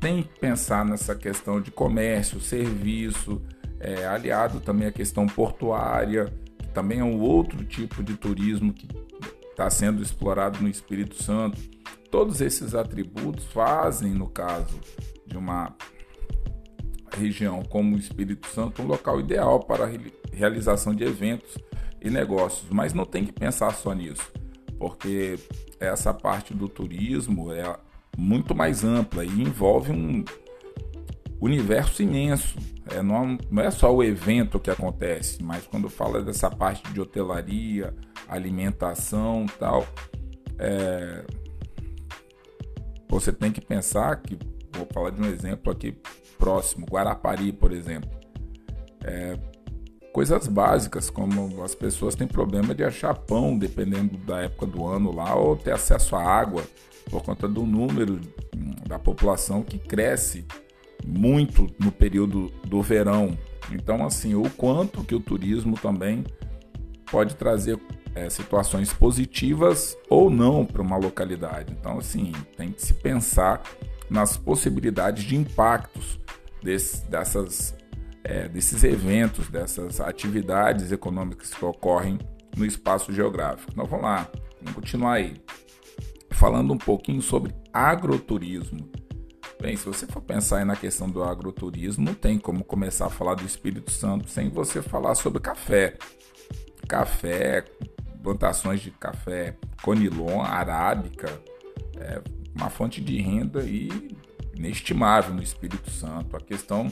Tem 0.00 0.22
que 0.22 0.40
pensar 0.40 0.84
nessa 0.84 1.14
questão 1.14 1.60
de 1.60 1.70
comércio, 1.70 2.40
serviço, 2.40 3.42
é, 3.78 4.06
aliado 4.06 4.60
também 4.60 4.86
à 4.86 4.92
questão 4.92 5.26
portuária, 5.26 6.32
também 6.72 7.00
é 7.00 7.04
um 7.04 7.20
outro 7.20 7.64
tipo 7.64 8.02
de 8.02 8.16
turismo 8.16 8.72
que 8.72 8.88
está 9.50 9.68
sendo 9.70 10.02
explorado 10.02 10.60
no 10.60 10.68
Espírito 10.68 11.22
Santo. 11.22 11.60
Todos 12.10 12.40
esses 12.40 12.74
atributos 12.74 13.44
fazem, 13.46 14.12
no 14.12 14.28
caso 14.28 14.78
de 15.26 15.36
uma 15.36 15.74
região 17.16 17.62
como 17.62 17.96
o 17.96 17.98
Espírito 17.98 18.46
Santo, 18.48 18.82
um 18.82 18.86
local 18.86 19.20
ideal 19.20 19.60
para 19.60 19.84
a 19.84 19.90
realização 20.32 20.94
de 20.94 21.04
eventos 21.04 21.56
e 22.00 22.10
negócios. 22.10 22.68
Mas 22.70 22.92
não 22.92 23.04
tem 23.04 23.24
que 23.24 23.32
pensar 23.32 23.72
só 23.74 23.92
nisso, 23.92 24.30
porque 24.78 25.38
essa 25.78 26.12
parte 26.12 26.54
do 26.54 26.68
turismo 26.68 27.52
é 27.52 27.76
muito 28.16 28.54
mais 28.54 28.84
ampla 28.84 29.24
e 29.24 29.42
envolve 29.42 29.92
um 29.92 30.24
universo 31.40 32.02
imenso. 32.02 32.56
É, 32.94 33.02
não, 33.02 33.38
não 33.50 33.62
é 33.62 33.70
só 33.70 33.94
o 33.94 34.02
evento 34.02 34.60
que 34.60 34.70
acontece, 34.70 35.42
mas 35.42 35.66
quando 35.66 35.88
fala 35.88 36.22
dessa 36.22 36.50
parte 36.50 36.92
de 36.92 37.00
hotelaria, 37.00 37.94
alimentação 38.28 39.46
tal, 39.58 39.86
é, 40.58 41.24
você 43.08 43.32
tem 43.32 43.50
que 43.50 43.60
pensar 43.60 44.16
que, 44.16 44.38
vou 44.76 44.86
falar 44.92 45.10
de 45.10 45.22
um 45.22 45.26
exemplo 45.26 45.72
aqui 45.72 45.96
próximo, 46.38 46.86
Guarapari, 46.86 47.52
por 47.52 47.72
exemplo. 47.72 48.10
É, 49.04 49.38
coisas 50.12 50.46
básicas, 50.46 51.08
como 51.08 51.62
as 51.62 51.74
pessoas 51.74 52.14
têm 52.14 52.26
problema 52.26 52.74
de 52.74 52.84
achar 52.84 53.14
pão, 53.14 53.56
dependendo 53.56 54.18
da 54.18 54.42
época 54.42 54.66
do 54.66 54.86
ano 54.86 55.14
lá, 55.14 55.34
ou 55.34 55.56
ter 55.56 55.72
acesso 55.72 56.14
à 56.14 56.22
água, 56.22 56.62
por 57.10 57.22
conta 57.22 57.48
do 57.48 57.64
número 57.64 58.20
hum, 58.56 58.74
da 58.86 58.98
população 58.98 59.62
que 59.62 59.78
cresce 59.78 60.46
muito 61.06 61.66
no 61.78 61.90
período 61.90 62.52
do 62.66 62.82
verão. 62.82 63.36
Então, 63.70 64.04
assim, 64.04 64.34
o 64.34 64.48
quanto 64.50 65.04
que 65.04 65.14
o 65.14 65.20
turismo 65.20 65.76
também 65.76 66.24
pode 67.10 67.36
trazer 67.36 67.78
é, 68.14 68.28
situações 68.28 68.92
positivas 68.92 69.96
ou 70.08 70.30
não 70.30 70.64
para 70.64 70.82
uma 70.82 70.96
localidade. 70.96 71.74
Então, 71.78 71.98
assim, 71.98 72.32
tem 72.56 72.72
que 72.72 72.82
se 72.82 72.94
pensar 72.94 73.62
nas 74.10 74.36
possibilidades 74.36 75.24
de 75.24 75.36
impactos 75.36 76.18
desse, 76.62 77.04
dessas, 77.08 77.74
é, 78.22 78.48
desses 78.48 78.84
eventos, 78.84 79.48
dessas 79.48 80.00
atividades 80.00 80.92
econômicas 80.92 81.52
que 81.54 81.64
ocorrem 81.64 82.18
no 82.56 82.64
espaço 82.64 83.12
geográfico. 83.12 83.72
Então 83.72 83.86
vamos 83.86 84.04
lá, 84.04 84.30
vamos 84.60 84.74
continuar 84.74 85.14
aí. 85.14 85.34
Falando 86.30 86.72
um 86.72 86.78
pouquinho 86.78 87.22
sobre 87.22 87.54
agroturismo. 87.72 88.90
Bem, 89.62 89.76
se 89.76 89.86
você 89.86 90.08
for 90.08 90.20
pensar 90.20 90.66
na 90.66 90.74
questão 90.74 91.08
do 91.08 91.22
agroturismo, 91.22 92.04
não 92.04 92.14
tem 92.14 92.36
como 92.36 92.64
começar 92.64 93.06
a 93.06 93.10
falar 93.10 93.34
do 93.34 93.46
Espírito 93.46 93.92
Santo 93.92 94.28
sem 94.28 94.48
você 94.48 94.82
falar 94.82 95.14
sobre 95.14 95.38
café. 95.38 95.96
Café, 96.88 97.64
plantações 98.24 98.80
de 98.80 98.90
café 98.90 99.56
conilon, 99.80 100.40
arábica, 100.40 101.28
é 101.96 102.20
uma 102.52 102.70
fonte 102.70 103.00
de 103.00 103.22
renda 103.22 103.62
e 103.62 103.88
inestimável 104.56 105.32
no 105.32 105.40
Espírito 105.40 105.92
Santo. 105.92 106.36
A 106.36 106.40
questão 106.40 106.90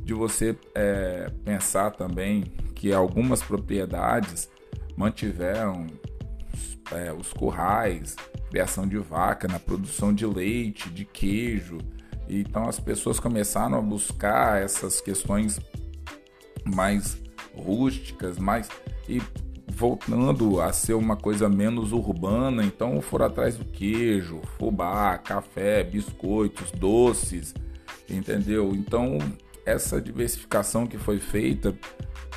de 0.00 0.14
você 0.14 0.56
é, 0.76 1.28
pensar 1.44 1.90
também 1.90 2.44
que 2.76 2.92
algumas 2.92 3.42
propriedades 3.42 4.48
mantiveram 4.96 5.88
é, 6.92 7.12
os 7.12 7.32
currais, 7.32 8.14
criação 8.48 8.86
de 8.86 8.96
vaca, 8.96 9.48
na 9.48 9.58
produção 9.58 10.14
de 10.14 10.24
leite, 10.24 10.88
de 10.88 11.04
queijo. 11.04 11.78
Então 12.28 12.68
as 12.68 12.78
pessoas 12.78 13.20
começaram 13.20 13.78
a 13.78 13.80
buscar 13.80 14.62
essas 14.62 15.00
questões 15.00 15.60
mais 16.64 17.16
rústicas, 17.54 18.38
mais 18.38 18.68
e 19.08 19.22
voltando 19.68 20.60
a 20.60 20.72
ser 20.72 20.94
uma 20.94 21.16
coisa 21.16 21.48
menos 21.48 21.92
urbana, 21.92 22.64
então 22.64 23.00
foram 23.00 23.26
atrás 23.26 23.56
do 23.56 23.64
queijo, 23.64 24.40
fubá, 24.58 25.18
café, 25.18 25.84
biscoitos, 25.84 26.70
doces, 26.70 27.54
entendeu? 28.08 28.74
Então 28.74 29.18
essa 29.64 30.00
diversificação 30.00 30.86
que 30.86 30.96
foi 30.96 31.18
feita 31.18 31.74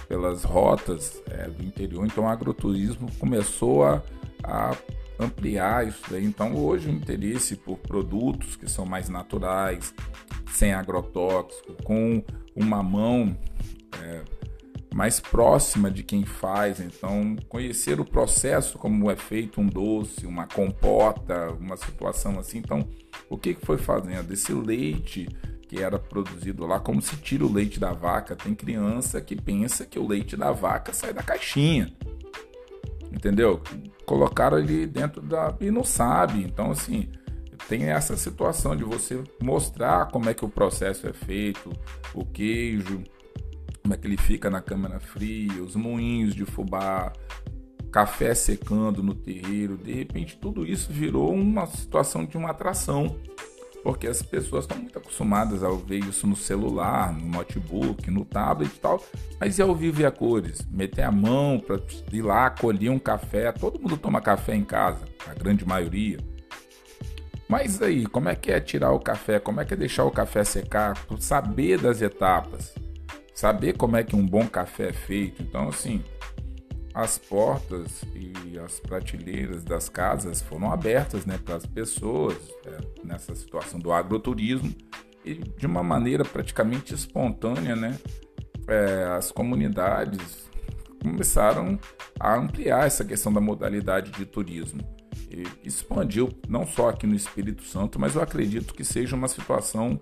pelas 0.08 0.44
rotas 0.44 1.22
é, 1.30 1.48
do 1.48 1.64
interior, 1.64 2.06
então 2.06 2.24
o 2.24 2.28
agroturismo 2.28 3.10
começou 3.20 3.84
a, 3.86 4.02
a 4.44 4.76
ampliar 5.20 5.88
isso 5.88 6.02
daí. 6.10 6.26
Então 6.26 6.56
hoje 6.56 6.88
o 6.88 6.92
interesse 6.92 7.56
por 7.56 7.78
produtos 7.78 8.56
que 8.56 8.70
são 8.70 8.86
mais 8.86 9.10
naturais, 9.10 9.94
sem 10.52 10.74
agrotóxico, 10.74 11.74
com 11.84 12.24
uma 12.56 12.82
mão 12.82 13.38
é, 14.02 14.22
mais 14.94 15.20
próxima 15.20 15.92
de 15.92 16.04
quem 16.04 16.26
faz, 16.26 16.80
então 16.80 17.36
conhecer 17.48 18.00
o 18.00 18.06
processo 18.06 18.78
como 18.78 19.12
é 19.12 19.16
feito 19.16 19.62
um 19.62 19.68
doce, 19.68 20.26
uma 20.26 20.48
compota, 20.48 21.52
uma 21.60 21.78
situação 21.78 22.40
assim. 22.40 22.58
Então, 22.58 22.88
o 23.30 23.38
que 23.38 23.54
foi 23.54 23.78
fazendo? 23.78 24.34
Esse 24.34 24.54
leite 24.54 25.28
que 25.70 25.82
era 25.84 26.00
produzido 26.00 26.66
lá, 26.66 26.80
como 26.80 27.00
se 27.00 27.16
tira 27.18 27.46
o 27.46 27.54
leite 27.54 27.80
da 27.80 27.94
vaca. 27.94 28.36
Tem 28.36 28.56
criança 28.56 29.22
que 29.22 29.36
pensa 29.36 29.86
que 29.86 30.00
o 30.00 30.08
leite 30.08 30.36
da 30.36 30.52
vaca 30.52 30.92
sai 30.92 31.14
da 31.14 31.22
caixinha. 31.22 31.94
Entendeu? 33.20 33.62
Colocaram 34.06 34.58
ele 34.58 34.88
dentro 34.88 35.22
da. 35.22 35.54
e 35.60 35.70
não 35.70 35.84
sabe. 35.84 36.42
Então, 36.42 36.72
assim, 36.72 37.10
tem 37.68 37.90
essa 37.90 38.16
situação 38.16 38.76
de 38.76 38.84
você 38.84 39.22
mostrar 39.44 40.08
como 40.08 40.30
é 40.30 40.34
que 40.34 40.46
o 40.46 40.50
processo 40.50 41.06
é 41.06 41.12
feito, 41.12 41.72
o 42.14 42.26
queijo 42.26 43.04
como 43.90 43.96
é 43.96 43.98
que 43.98 44.06
ele 44.06 44.18
fica 44.18 44.52
na 44.52 44.62
câmara 44.62 45.00
fria, 45.00 45.64
os 45.64 45.76
moinhos 45.76 46.36
de 46.36 46.46
fubá, 46.46 47.12
café 47.92 48.36
secando 48.36 49.02
no 49.02 49.16
terreiro, 49.16 49.78
de 49.78 49.92
repente 49.92 50.38
tudo 50.38 50.64
isso 50.64 50.92
virou 50.92 51.34
uma 51.34 51.66
situação 51.66 52.24
de 52.24 52.38
uma 52.38 52.52
atração, 52.52 53.16
porque 53.84 54.08
as 54.08 54.22
pessoas 54.22 54.66
estão 54.66 54.78
muito 54.78 54.98
acostumadas 54.98 55.64
a 55.64 55.70
ver 55.70 56.00
isso 56.00 56.28
no 56.28 56.36
celular, 56.36 57.14
no 57.14 57.28
notebook, 57.28 58.10
no 58.12 58.26
tablet 58.26 58.74
e 58.74 58.80
tal, 58.80 59.04
mas 59.40 59.58
e 59.58 59.62
ao 59.62 59.76
vivo 59.76 60.02
e 60.02 60.06
a 60.06 60.12
cores? 60.12 60.66
Meter 60.70 61.04
a 61.04 61.12
mão 61.12 61.60
para 61.60 61.80
ir 62.12 62.22
lá 62.22 62.50
colher 62.50 62.90
um 62.90 63.00
café, 63.00 63.52
todo 63.52 63.80
mundo 63.80 63.98
toma 63.98 64.22
café 64.22 64.56
em 64.56 64.64
casa, 64.64 65.06
a 65.28 65.34
grande 65.34 65.66
maioria. 65.66 66.18
Mas 67.48 67.82
aí, 67.82 68.06
como 68.06 68.30
é 68.30 68.36
que 68.36 68.52
é 68.52 68.60
tirar 68.60 68.92
o 68.92 69.00
café? 69.00 69.40
Como 69.40 69.60
é 69.60 69.66
que 69.66 69.74
é 69.74 69.78
deixar 69.78 70.06
o 70.06 70.12
café 70.12 70.44
secar? 70.44 70.96
Saber 71.18 71.80
das 71.80 72.00
etapas 72.00 72.76
saber 73.40 73.78
como 73.78 73.96
é 73.96 74.04
que 74.04 74.18
um 74.18 74.26
bom 74.26 74.46
café 74.46 74.90
é 74.90 74.94
feito. 74.94 75.42
Então, 75.42 75.70
assim, 75.70 76.04
as 76.94 77.18
portas 77.18 78.04
e 78.14 78.49
as 78.60 78.80
prateleiras 78.80 79.64
das 79.64 79.90
casas 79.90 80.42
foram 80.42 80.72
abertas 80.72 81.26
né, 81.26 81.40
para 81.44 81.56
as 81.56 81.66
pessoas 81.66 82.38
é, 82.66 83.06
nessa 83.06 83.34
situação 83.36 83.80
do 83.80 83.92
agroturismo 83.92 84.74
e 85.24 85.36
de 85.36 85.66
uma 85.66 85.84
maneira 85.84 86.24
praticamente 86.24 86.94
espontânea, 86.94 87.76
né, 87.76 87.98
é, 88.68 89.06
as 89.16 89.32
comunidades 89.32 90.50
começaram 91.02 91.80
a 92.20 92.36
ampliar 92.36 92.86
essa 92.86 93.06
questão 93.06 93.32
da 93.32 93.42
modalidade 93.42 94.12
de 94.12 94.26
turismo. 94.26 94.82
E 95.32 95.68
expandiu 95.68 96.30
não 96.48 96.66
só 96.66 96.90
aqui 96.90 97.06
no 97.06 97.16
Espírito 97.16 97.64
Santo, 97.64 98.00
mas 98.00 98.16
eu 98.16 98.22
acredito 98.22 98.74
que 98.74 98.84
seja 98.84 99.16
uma 99.16 99.28
situação 99.28 100.00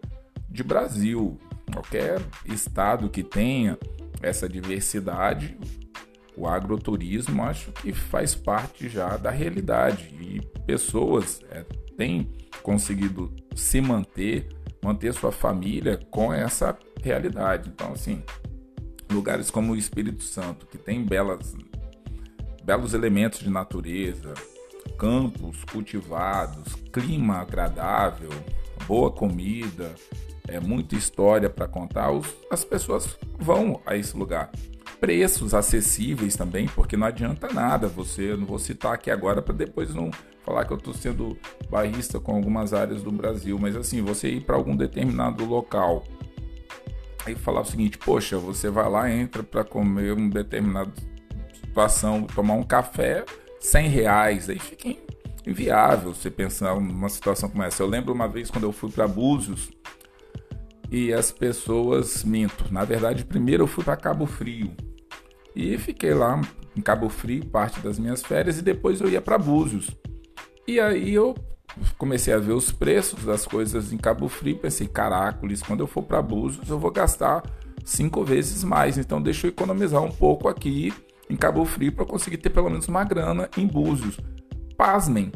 de 0.49 0.63
Brasil. 0.63 1.37
Qualquer 1.71 2.21
estado 2.45 3.09
que 3.09 3.23
tenha 3.23 3.77
essa 4.21 4.47
diversidade 4.47 5.57
o 6.37 6.47
agroturismo 6.47 7.43
acho 7.43 7.71
que 7.71 7.91
faz 7.91 8.35
parte 8.35 8.87
já 8.87 9.17
da 9.17 9.31
realidade 9.31 10.05
e 10.21 10.39
pessoas 10.65 11.41
é, 11.49 11.63
têm 11.97 12.31
conseguido 12.61 13.33
se 13.55 13.81
manter, 13.81 14.47
manter 14.83 15.13
sua 15.13 15.31
família 15.31 15.99
com 16.11 16.31
essa 16.31 16.77
realidade. 17.01 17.69
Então, 17.73 17.91
assim, 17.91 18.21
lugares 19.11 19.49
como 19.49 19.73
o 19.73 19.75
Espírito 19.75 20.21
Santo, 20.21 20.67
que 20.67 20.77
tem 20.77 21.03
belas, 21.03 21.55
belos 22.63 22.93
elementos 22.93 23.39
de 23.39 23.49
natureza, 23.49 24.35
campos 24.97 25.63
cultivados, 25.63 26.75
clima 26.93 27.37
agradável, 27.37 28.29
boa 28.87 29.11
comida, 29.11 29.95
é 30.47 30.59
muita 30.59 30.95
história 30.95 31.49
para 31.49 31.67
contar, 31.67 32.11
os, 32.11 32.27
as 32.51 32.63
pessoas 32.63 33.17
vão 33.39 33.81
a 33.85 33.95
esse 33.97 34.15
lugar 34.15 34.51
preços 34.99 35.53
acessíveis 35.53 36.35
também, 36.35 36.67
porque 36.67 36.97
não 36.97 37.07
adianta 37.07 37.47
nada 37.53 37.87
você, 37.87 38.35
não 38.35 38.45
vou 38.45 38.59
citar 38.59 38.93
aqui 38.93 39.11
agora 39.11 39.41
para 39.41 39.53
depois 39.53 39.93
não 39.93 40.11
falar 40.43 40.65
que 40.65 40.73
eu 40.73 40.77
estou 40.77 40.93
sendo 40.93 41.37
barrista 41.69 42.19
com 42.19 42.35
algumas 42.35 42.73
áreas 42.73 43.03
do 43.03 43.11
Brasil, 43.11 43.57
mas 43.59 43.75
assim, 43.75 44.01
você 44.01 44.29
ir 44.29 44.41
para 44.41 44.55
algum 44.55 44.75
determinado 44.75 45.45
local 45.45 46.03
e 47.27 47.35
falar 47.35 47.61
o 47.61 47.65
seguinte, 47.65 47.97
poxa, 47.97 48.37
você 48.37 48.69
vai 48.69 48.89
lá, 48.89 49.11
entra 49.11 49.43
para 49.43 49.63
comer 49.63 50.13
um 50.13 50.29
determinado 50.29 50.93
situação, 51.53 52.23
tomar 52.23 52.53
um 52.53 52.63
café, 52.63 53.25
100 53.59 53.87
reais, 53.89 54.49
aí 54.49 54.57
fica 54.57 54.95
inviável 55.45 56.13
você 56.13 56.31
pensar 56.31 56.79
numa 56.79 57.09
situação 57.09 57.49
como 57.49 57.63
essa. 57.63 57.83
Eu 57.83 57.87
lembro 57.87 58.13
uma 58.13 58.27
vez 58.27 58.49
quando 58.49 58.63
eu 58.63 58.71
fui 58.71 58.89
para 58.89 59.07
Búzios, 59.07 59.69
e 60.89 61.13
as 61.13 61.31
pessoas 61.31 62.23
minto. 62.23 62.71
Na 62.71 62.83
verdade, 62.85 63.25
primeiro 63.25 63.63
eu 63.63 63.67
fui 63.67 63.83
para 63.83 63.97
Cabo 63.97 64.25
Frio. 64.25 64.71
E 65.57 65.75
fiquei 65.79 66.13
lá 66.13 66.39
em 66.75 66.81
Cabo 66.81 67.09
Frio 67.09 67.43
parte 67.47 67.79
das 67.79 67.97
minhas 67.97 68.21
férias 68.21 68.59
e 68.59 68.61
depois 68.61 69.01
eu 69.01 69.09
ia 69.09 69.19
para 69.19 69.39
Búzios. 69.39 69.89
E 70.67 70.79
aí 70.79 71.15
eu 71.15 71.33
comecei 71.97 72.31
a 72.31 72.37
ver 72.37 72.51
os 72.51 72.71
preços 72.71 73.25
das 73.25 73.43
coisas 73.43 73.91
em 73.91 73.97
Cabo 73.97 74.27
Frio, 74.27 74.59
pensei, 74.59 74.87
caracoles, 74.87 75.63
quando 75.63 75.79
eu 75.79 75.87
for 75.87 76.03
para 76.03 76.21
Búzios 76.21 76.69
eu 76.69 76.77
vou 76.77 76.91
gastar 76.91 77.41
cinco 77.83 78.23
vezes 78.23 78.63
mais, 78.63 78.99
então 78.99 79.19
deixa 79.19 79.47
eu 79.47 79.49
economizar 79.49 80.03
um 80.03 80.11
pouco 80.11 80.47
aqui 80.47 80.93
em 81.27 81.35
Cabo 81.35 81.65
Frio 81.65 81.91
para 81.91 82.05
conseguir 82.05 82.37
ter 82.37 82.51
pelo 82.51 82.69
menos 82.69 82.87
uma 82.87 83.03
grana 83.03 83.49
em 83.57 83.65
Búzios. 83.65 84.19
Pasmem, 84.77 85.31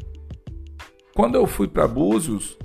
quando 1.16 1.34
eu 1.34 1.48
fui 1.48 1.68
para 1.68 1.88
Búzios, 1.88 2.60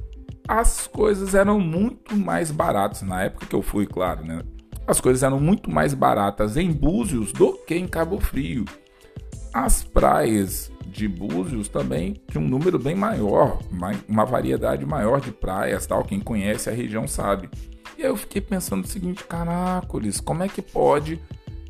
as 0.47 0.87
coisas 0.87 1.35
eram 1.35 1.59
muito 1.59 2.15
mais 2.15 2.51
baratas 2.51 3.01
na 3.01 3.23
época 3.23 3.47
que 3.47 3.57
eu 3.57 3.63
fui, 3.63 3.87
claro, 3.87 4.27
né? 4.27 4.43
As 4.87 5.01
coisas 5.01 5.23
eram 5.23 5.41
muito 5.41 5.71
mais 5.71 5.95
baratas 5.95 6.57
em 6.57 6.71
Búzios 6.73 7.33
do 7.33 7.55
que 7.67 7.75
em 7.75 7.89
Cabo 7.89 8.21
Frio. 8.21 8.65
As 9.53 9.83
praias 9.83 10.71
de 10.87 11.09
Búzios 11.09 11.69
também 11.69 12.15
tinham 12.31 12.45
um 12.45 12.49
número 12.49 12.79
bem 12.79 12.95
maior, 12.95 13.59
uma 14.09 14.25
variedade 14.25 14.87
maior 14.87 15.21
de 15.21 15.33
praias, 15.33 15.87
tal. 15.87 16.05
Quem 16.05 16.21
conhece 16.21 16.71
a 16.71 16.73
região 16.73 17.07
sabe. 17.07 17.51
E 17.99 18.03
aí 18.03 18.09
eu 18.09 18.17
fiquei 18.17 18.41
pensando 18.41 18.85
o 18.85 18.89
seguinte, 18.89 19.25
caracoles, 19.25 20.21
como 20.21 20.43
é 20.43 20.49
que 20.49 20.63
pode 20.63 21.21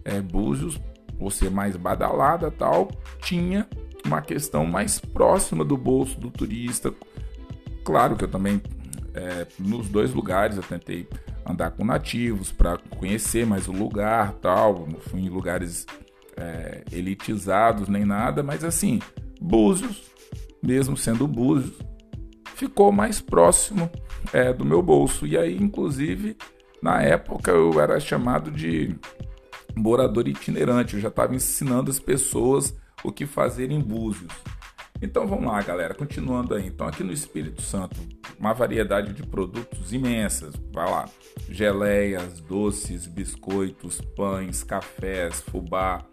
é, 0.05 0.21
Búzios, 0.21 0.81
por 1.19 1.33
ser 1.33 1.51
mais 1.51 1.77
badalada 1.77 2.51
tal, 2.51 2.89
tinha 3.21 3.67
uma 4.05 4.21
questão 4.21 4.65
mais 4.65 5.01
próxima 5.01 5.65
do 5.65 5.77
bolso 5.77 6.19
do 6.21 6.31
turista. 6.31 6.93
Claro 7.85 8.17
que 8.17 8.25
eu 8.25 8.29
também, 8.29 8.61
é, 9.17 9.47
nos 9.59 9.89
dois 9.89 10.13
lugares, 10.13 10.59
eu 10.59 10.63
tentei 10.63 11.09
andar 11.45 11.71
com 11.71 11.85
nativos 11.85 12.53
para 12.53 12.77
conhecer 12.77 13.47
mais 13.47 13.67
o 13.67 13.73
lugar, 13.73 14.35
tal. 14.35 14.87
Não 14.87 15.01
fui 15.01 15.21
em 15.21 15.31
lugares 15.31 15.87
é, 16.37 16.85
elitizados 16.93 17.89
nem 17.89 18.05
nada, 18.05 18.43
mas 18.43 18.63
assim, 18.63 19.01
Búzios, 19.41 20.11
mesmo 20.63 20.99
sendo 20.99 21.27
Búzios, 21.27 21.75
ficou 22.55 22.93
mais 22.93 23.19
próximo 23.19 23.91
é, 24.35 24.53
do 24.53 24.67
meu 24.67 24.83
bolso. 24.83 25.27
E 25.27 25.39
aí, 25.39 25.57
inclusive, 25.57 26.37
na 26.83 27.01
época 27.01 27.51
eu 27.51 27.81
era 27.81 27.99
chamado 27.99 28.51
de 28.51 28.95
morador 29.75 30.29
itinerante. 30.29 30.95
Eu 30.95 31.01
já 31.01 31.09
estava 31.09 31.35
ensinando 31.35 31.91
as 31.91 31.99
pessoas 31.99 32.77
o 33.03 33.11
que 33.11 33.25
fazer 33.25 33.71
em 33.71 33.81
Búzios. 33.81 34.33
Então 35.01 35.27
vamos 35.27 35.47
lá, 35.47 35.63
galera, 35.63 35.95
continuando 35.95 36.55
aí. 36.55 36.67
Então 36.67 36.87
aqui 36.87 37.03
no 37.03 37.13
Espírito 37.13 37.63
Santo, 37.63 37.97
uma 38.39 38.53
variedade 38.53 39.13
de 39.13 39.23
produtos 39.23 39.93
imensas. 39.93 40.55
Vai 40.73 40.91
lá, 40.91 41.09
geleias, 41.49 42.41
doces, 42.41 43.07
biscoitos, 43.07 44.01
pães, 44.01 44.63
cafés, 44.63 45.41
fubá, 45.41 46.05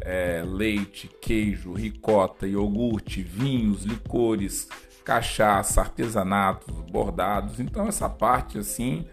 é, 0.00 0.42
leite, 0.46 1.08
queijo, 1.20 1.72
ricota, 1.72 2.46
iogurte, 2.46 3.22
vinhos, 3.22 3.84
licores, 3.84 4.68
cachaça, 5.04 5.80
artesanatos, 5.80 6.74
bordados. 6.90 7.60
Então 7.60 7.86
essa 7.86 8.08
parte 8.08 8.58
assim 8.58 9.06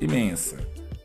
imensa. 0.00 0.58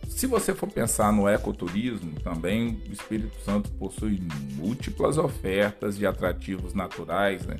Se 0.08 0.28
você 0.28 0.54
for 0.54 0.72
pensar 0.72 1.12
no 1.12 1.28
ecoturismo, 1.28 2.18
também 2.22 2.82
o 2.88 2.94
Espírito 2.94 3.38
Santo 3.42 3.70
possui 3.72 4.22
múltiplas 4.54 5.18
ofertas 5.18 5.98
de 5.98 6.06
atrativos 6.06 6.74
naturais, 6.74 7.46
né? 7.46 7.58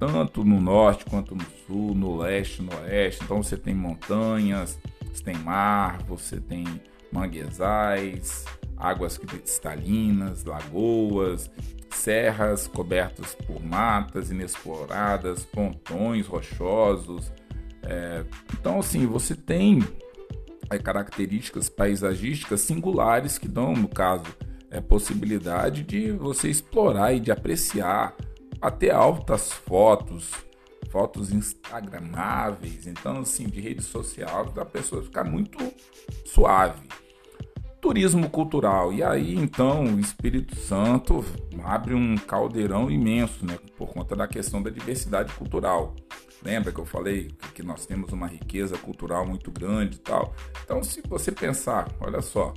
Tanto 0.00 0.42
no 0.42 0.58
norte 0.58 1.04
quanto 1.04 1.36
no 1.36 1.44
sul, 1.66 1.94
no 1.94 2.16
leste, 2.16 2.62
no 2.62 2.74
oeste. 2.80 3.22
Então 3.22 3.42
você 3.42 3.54
tem 3.54 3.74
montanhas, 3.74 4.80
você 5.12 5.22
tem 5.22 5.36
mar, 5.36 6.02
você 6.04 6.40
tem 6.40 6.64
manguezais, 7.12 8.46
águas 8.78 9.18
cristalinas, 9.18 10.44
lagoas, 10.44 11.50
serras 11.90 12.66
cobertas 12.66 13.34
por 13.34 13.62
matas 13.62 14.30
inexploradas, 14.30 15.44
pontões 15.44 16.26
rochosos. 16.26 17.30
É, 17.82 18.24
então, 18.58 18.78
assim, 18.78 19.06
você 19.06 19.34
tem 19.34 19.80
é, 20.70 20.78
características 20.78 21.68
paisagísticas 21.68 22.62
singulares 22.62 23.36
que 23.36 23.48
dão, 23.48 23.74
no 23.74 23.88
caso, 23.88 24.24
é, 24.70 24.80
possibilidade 24.80 25.82
de 25.82 26.10
você 26.12 26.48
explorar 26.48 27.12
e 27.12 27.20
de 27.20 27.30
apreciar 27.30 28.14
até 28.60 28.90
altas 28.90 29.52
fotos, 29.52 30.30
fotos 30.90 31.32
instagramáveis, 31.32 32.86
então 32.86 33.20
assim, 33.20 33.46
de 33.46 33.60
rede 33.60 33.82
social, 33.82 34.46
da 34.46 34.64
pessoa 34.64 35.02
ficar 35.02 35.24
muito 35.24 35.58
suave. 36.24 36.88
Turismo 37.80 38.28
cultural. 38.28 38.92
E 38.92 39.02
aí, 39.02 39.34
então, 39.34 39.84
o 39.84 39.98
Espírito 39.98 40.54
Santo 40.54 41.24
abre 41.64 41.94
um 41.94 42.14
caldeirão 42.14 42.90
imenso, 42.90 43.46
né, 43.46 43.58
por 43.78 43.88
conta 43.88 44.14
da 44.14 44.28
questão 44.28 44.62
da 44.62 44.68
diversidade 44.68 45.32
cultural. 45.32 45.96
Lembra 46.42 46.72
que 46.72 46.78
eu 46.78 46.84
falei 46.84 47.30
que 47.54 47.62
nós 47.62 47.86
temos 47.86 48.12
uma 48.12 48.26
riqueza 48.26 48.76
cultural 48.76 49.26
muito 49.26 49.50
grande 49.50 49.96
e 49.96 50.00
tal? 50.00 50.34
Então, 50.62 50.82
se 50.82 51.02
você 51.06 51.32
pensar, 51.32 51.88
olha 52.00 52.20
só, 52.20 52.52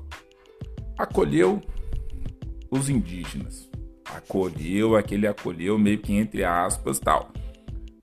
acolheu 0.98 1.62
os 2.70 2.90
indígenas, 2.90 3.70
acolheu, 4.06 4.96
aquele 4.96 5.28
acolheu 5.28 5.78
meio 5.78 5.98
que 5.98 6.14
entre 6.14 6.44
aspas 6.44 7.00
tal. 7.00 7.32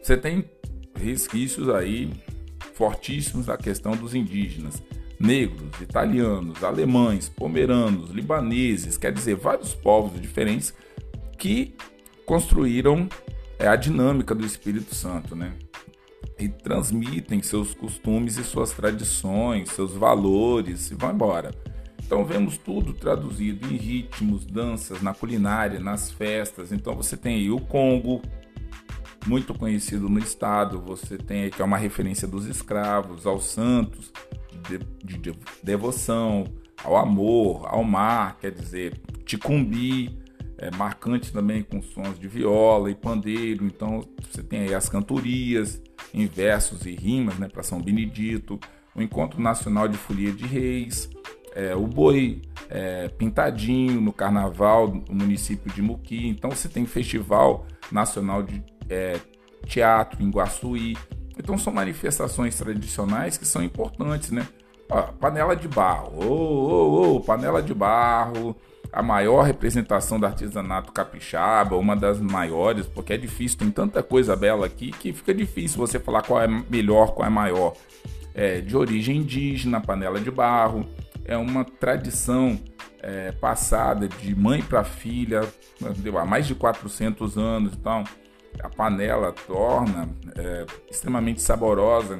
Você 0.00 0.16
tem 0.16 0.44
resquícios 0.98 1.68
aí 1.68 2.12
fortíssimos 2.74 3.46
da 3.46 3.56
questão 3.56 3.92
dos 3.92 4.14
indígenas, 4.14 4.82
negros, 5.18 5.80
italianos, 5.80 6.64
alemães, 6.64 7.28
pomeranos, 7.28 8.10
libaneses, 8.10 8.96
quer 8.96 9.12
dizer, 9.12 9.36
vários 9.36 9.74
povos 9.74 10.20
diferentes 10.20 10.72
que 11.38 11.74
construíram 12.24 13.08
é, 13.58 13.68
a 13.68 13.76
dinâmica 13.76 14.34
do 14.34 14.46
Espírito 14.46 14.94
Santo, 14.94 15.34
né? 15.36 15.54
e 16.40 16.48
transmitem 16.48 17.42
seus 17.42 17.74
costumes 17.74 18.38
e 18.38 18.44
suas 18.44 18.72
tradições, 18.72 19.70
seus 19.70 19.92
valores 19.92 20.90
e 20.90 20.94
vão 20.94 21.12
embora. 21.12 21.50
Então 22.10 22.24
vemos 22.24 22.58
tudo 22.58 22.92
traduzido 22.92 23.72
em 23.72 23.76
ritmos, 23.76 24.44
danças, 24.44 25.00
na 25.00 25.14
culinária, 25.14 25.78
nas 25.78 26.10
festas. 26.10 26.72
Então 26.72 26.96
você 26.96 27.16
tem 27.16 27.36
aí 27.36 27.52
o 27.52 27.60
Congo, 27.60 28.20
muito 29.28 29.54
conhecido 29.54 30.08
no 30.08 30.18
estado. 30.18 30.80
Você 30.80 31.16
tem 31.16 31.42
aí 31.44 31.50
que 31.52 31.62
é 31.62 31.64
uma 31.64 31.76
referência 31.76 32.26
dos 32.26 32.46
escravos, 32.46 33.28
aos 33.28 33.44
santos, 33.44 34.12
de, 34.68 34.78
de, 35.04 35.18
de 35.18 35.38
devoção, 35.62 36.46
ao 36.82 36.96
amor, 36.96 37.68
ao 37.68 37.84
mar, 37.84 38.38
quer 38.40 38.50
dizer, 38.50 39.00
ticumbi, 39.24 40.18
é 40.58 40.68
marcante 40.76 41.32
também 41.32 41.62
com 41.62 41.80
sons 41.80 42.18
de 42.18 42.26
viola 42.26 42.90
e 42.90 42.94
pandeiro. 42.96 43.64
Então 43.64 44.02
você 44.20 44.42
tem 44.42 44.62
aí 44.62 44.74
as 44.74 44.88
cantorias 44.88 45.80
em 46.12 46.26
versos 46.26 46.84
e 46.86 46.90
rimas, 46.90 47.38
né, 47.38 47.46
para 47.46 47.62
São 47.62 47.80
Benedito, 47.80 48.58
o 48.96 49.00
Encontro 49.00 49.40
Nacional 49.40 49.86
de 49.86 49.96
Folia 49.96 50.32
de 50.32 50.44
Reis, 50.44 51.08
é, 51.54 51.74
o 51.74 51.86
Boi 51.86 52.42
é, 52.68 53.08
Pintadinho 53.08 54.00
no 54.00 54.12
Carnaval 54.12 54.88
no 54.88 55.14
município 55.14 55.72
de 55.72 55.82
Muqui. 55.82 56.28
Então 56.28 56.50
você 56.50 56.68
tem 56.68 56.86
Festival 56.86 57.66
Nacional 57.90 58.42
de 58.42 58.62
é, 58.88 59.18
Teatro 59.66 60.22
em 60.22 60.30
Guaçuí. 60.30 60.96
Então 61.38 61.56
são 61.56 61.72
manifestações 61.72 62.56
tradicionais 62.56 63.36
que 63.36 63.46
são 63.46 63.62
importantes, 63.62 64.30
né? 64.30 64.46
Ó, 64.90 65.02
panela 65.02 65.54
de 65.54 65.68
barro, 65.68 66.12
oh, 66.16 66.26
oh, 66.26 67.16
oh, 67.16 67.20
panela 67.20 67.62
de 67.62 67.72
barro, 67.72 68.56
a 68.92 69.02
maior 69.02 69.42
representação 69.42 70.18
do 70.18 70.26
artesanato 70.26 70.92
capixaba, 70.92 71.76
uma 71.76 71.94
das 71.94 72.20
maiores, 72.20 72.86
porque 72.86 73.12
é 73.12 73.16
difícil, 73.16 73.58
tem 73.58 73.70
tanta 73.70 74.02
coisa 74.02 74.34
bela 74.34 74.66
aqui 74.66 74.90
que 74.90 75.12
fica 75.12 75.32
difícil 75.32 75.78
você 75.78 76.00
falar 76.00 76.22
qual 76.22 76.42
é 76.42 76.48
melhor, 76.48 77.14
qual 77.14 77.26
é 77.26 77.30
maior. 77.30 77.74
É 78.34 78.60
de 78.60 78.76
origem 78.76 79.18
indígena, 79.18 79.80
panela 79.80 80.20
de 80.20 80.30
barro, 80.30 80.84
é 81.30 81.36
uma 81.36 81.64
tradição 81.64 82.60
é, 83.00 83.30
passada 83.30 84.08
de 84.08 84.34
mãe 84.34 84.60
para 84.60 84.82
filha 84.82 85.42
há 86.18 86.24
mais 86.26 86.44
de 86.44 86.56
400 86.56 87.38
anos. 87.38 87.72
Então, 87.72 88.02
a 88.60 88.68
panela 88.68 89.32
torna 89.46 90.08
é, 90.36 90.66
extremamente 90.90 91.40
saborosa 91.40 92.18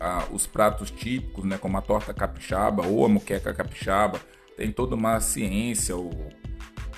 ah, 0.00 0.24
os 0.32 0.46
pratos 0.46 0.90
típicos, 0.90 1.44
né, 1.44 1.56
como 1.58 1.76
a 1.78 1.80
torta 1.80 2.12
capixaba 2.12 2.86
ou 2.86 3.06
a 3.06 3.08
muqueca 3.08 3.54
capixaba 3.54 4.20
tem 4.56 4.72
toda 4.72 4.96
uma 4.96 5.20
ciência, 5.20 5.96
o, 5.96 6.10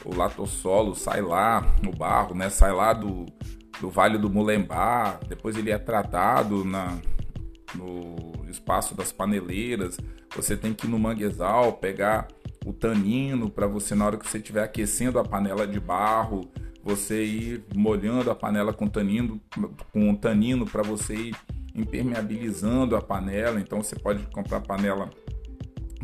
o 0.05 0.15
latossolo 0.17 0.95
sai 0.95 1.21
lá 1.21 1.77
no 1.83 1.93
barro, 1.93 2.35
né? 2.35 2.49
Sai 2.49 2.73
lá 2.73 2.95
do, 2.95 3.27
do 3.79 3.91
Vale 3.91 4.17
do 4.17 4.31
Mulembá, 4.31 5.21
depois 5.29 5.57
ele 5.57 5.71
é 5.71 5.79
tratado 5.79 6.65
na, 6.65 6.97
no 7.75 8.45
espaço 8.49 8.95
das 8.95 9.13
paneleiras. 9.13 9.99
Você 10.35 10.57
tem 10.57 10.73
que 10.73 10.87
ir 10.87 10.91
no 10.91 10.99
manguezal 10.99 11.75
pegar 11.75 12.29
o 12.65 12.73
tanino 12.73 13.51
para 13.51 13.67
você 13.67 13.95
na 13.95 14.07
hora 14.07 14.17
que 14.17 14.29
você 14.29 14.39
estiver 14.39 14.63
aquecendo 14.63 15.19
a 15.19 15.25
panela 15.25 15.67
de 15.67 15.81
barro, 15.81 16.51
você 16.83 17.25
ir 17.25 17.65
molhando 17.75 18.31
a 18.31 18.35
panela 18.35 18.73
com 18.73 18.87
tanino, 18.87 19.41
com 19.93 20.15
tanino 20.15 20.67
para 20.67 20.83
você 20.83 21.15
ir 21.15 21.37
impermeabilizando 21.75 22.97
a 22.97 23.03
panela. 23.03 23.61
Então 23.61 23.83
você 23.83 23.97
pode 23.97 24.23
comprar 24.27 24.61
panela 24.61 25.11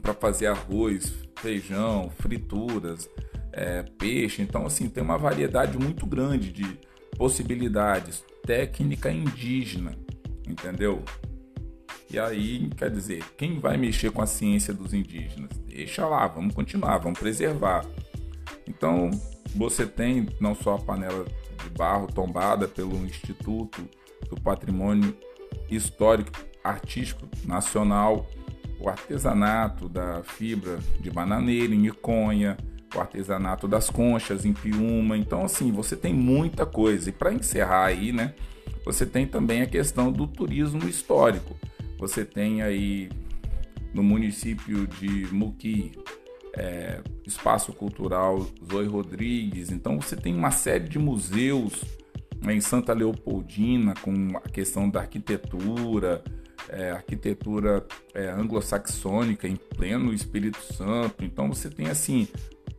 para 0.01 0.15
fazer 0.15 0.47
arroz, 0.47 1.15
feijão, 1.37 2.11
frituras, 2.19 3.09
é, 3.53 3.83
peixe. 3.83 4.43
Então, 4.43 4.67
assim, 4.67 4.89
tem 4.89 5.03
uma 5.03 5.19
variedade 5.19 5.79
muito 5.79 6.07
grande 6.07 6.53
de 6.53 6.79
possibilidades. 7.17 8.25
Técnica 8.45 9.11
indígena, 9.11 9.97
entendeu? 10.47 11.03
E 12.11 12.19
aí, 12.19 12.71
quer 12.77 12.91
dizer, 12.91 13.25
quem 13.37 13.59
vai 13.59 13.77
mexer 13.77 14.11
com 14.11 14.23
a 14.23 14.27
ciência 14.27 14.73
dos 14.73 14.95
indígenas? 14.95 15.51
Deixa 15.67 16.07
lá, 16.07 16.27
vamos 16.29 16.55
continuar, 16.55 16.99
vamos 16.99 17.19
preservar. 17.19 17.85
Então, 18.67 19.11
você 19.55 19.87
tem 19.87 20.29
não 20.41 20.55
só 20.55 20.77
a 20.77 20.79
panela 20.79 21.25
de 21.63 21.71
barro 21.71 22.07
tombada 22.07 22.69
pelo 22.69 23.05
Instituto 23.05 23.89
do 24.29 24.41
Patrimônio 24.41 25.17
Histórico 25.71 26.31
Artístico 26.63 27.29
Nacional, 27.45 28.27
o 28.79 28.89
artesanato 28.89 29.89
da 29.89 30.23
fibra 30.23 30.79
de 31.01 31.11
bananeira 31.11 31.75
em 31.75 31.87
Iconha, 31.87 32.57
o 32.95 33.01
artesanato 33.01 33.67
das 33.67 33.91
conchas 33.91 34.45
em 34.45 34.53
Piúma. 34.53 35.17
Então, 35.17 35.45
assim, 35.45 35.73
você 35.73 35.97
tem 35.97 36.15
muita 36.15 36.65
coisa. 36.65 37.09
E 37.09 37.13
para 37.13 37.33
encerrar 37.33 37.87
aí, 37.87 38.13
né, 38.13 38.35
você 38.85 39.05
tem 39.05 39.27
também 39.27 39.63
a 39.63 39.67
questão 39.67 40.13
do 40.13 40.27
turismo 40.27 40.87
histórico. 40.89 41.57
Você 41.99 42.25
tem 42.25 42.63
aí 42.63 43.09
no 43.93 44.03
município 44.03 44.87
de 44.87 45.27
Muqui, 45.33 45.93
é, 46.55 47.01
Espaço 47.27 47.73
Cultural 47.73 48.47
Zoe 48.71 48.87
Rodrigues. 48.87 49.71
Então, 49.71 50.01
você 50.01 50.17
tem 50.17 50.35
uma 50.35 50.51
série 50.51 50.89
de 50.89 50.99
museus 50.99 51.85
né, 52.43 52.55
em 52.55 52.61
Santa 52.61 52.93
Leopoldina 52.93 53.95
com 54.03 54.37
a 54.37 54.41
questão 54.41 54.89
da 54.89 55.01
arquitetura, 55.01 56.23
é, 56.69 56.91
arquitetura 56.91 57.85
é, 58.15 58.29
anglo-saxônica 58.29 59.49
em 59.49 59.57
pleno 59.57 60.13
Espírito 60.13 60.61
Santo. 60.75 61.25
Então 61.25 61.49
você 61.49 61.69
tem 61.69 61.89
assim 61.89 62.29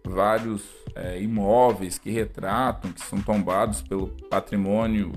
vários 0.05 0.63
é, 0.95 1.21
imóveis 1.21 1.97
que 1.97 2.09
retratam, 2.09 2.91
que 2.91 3.01
são 3.01 3.21
tombados 3.21 3.81
pelo 3.81 4.07
patrimônio 4.29 5.11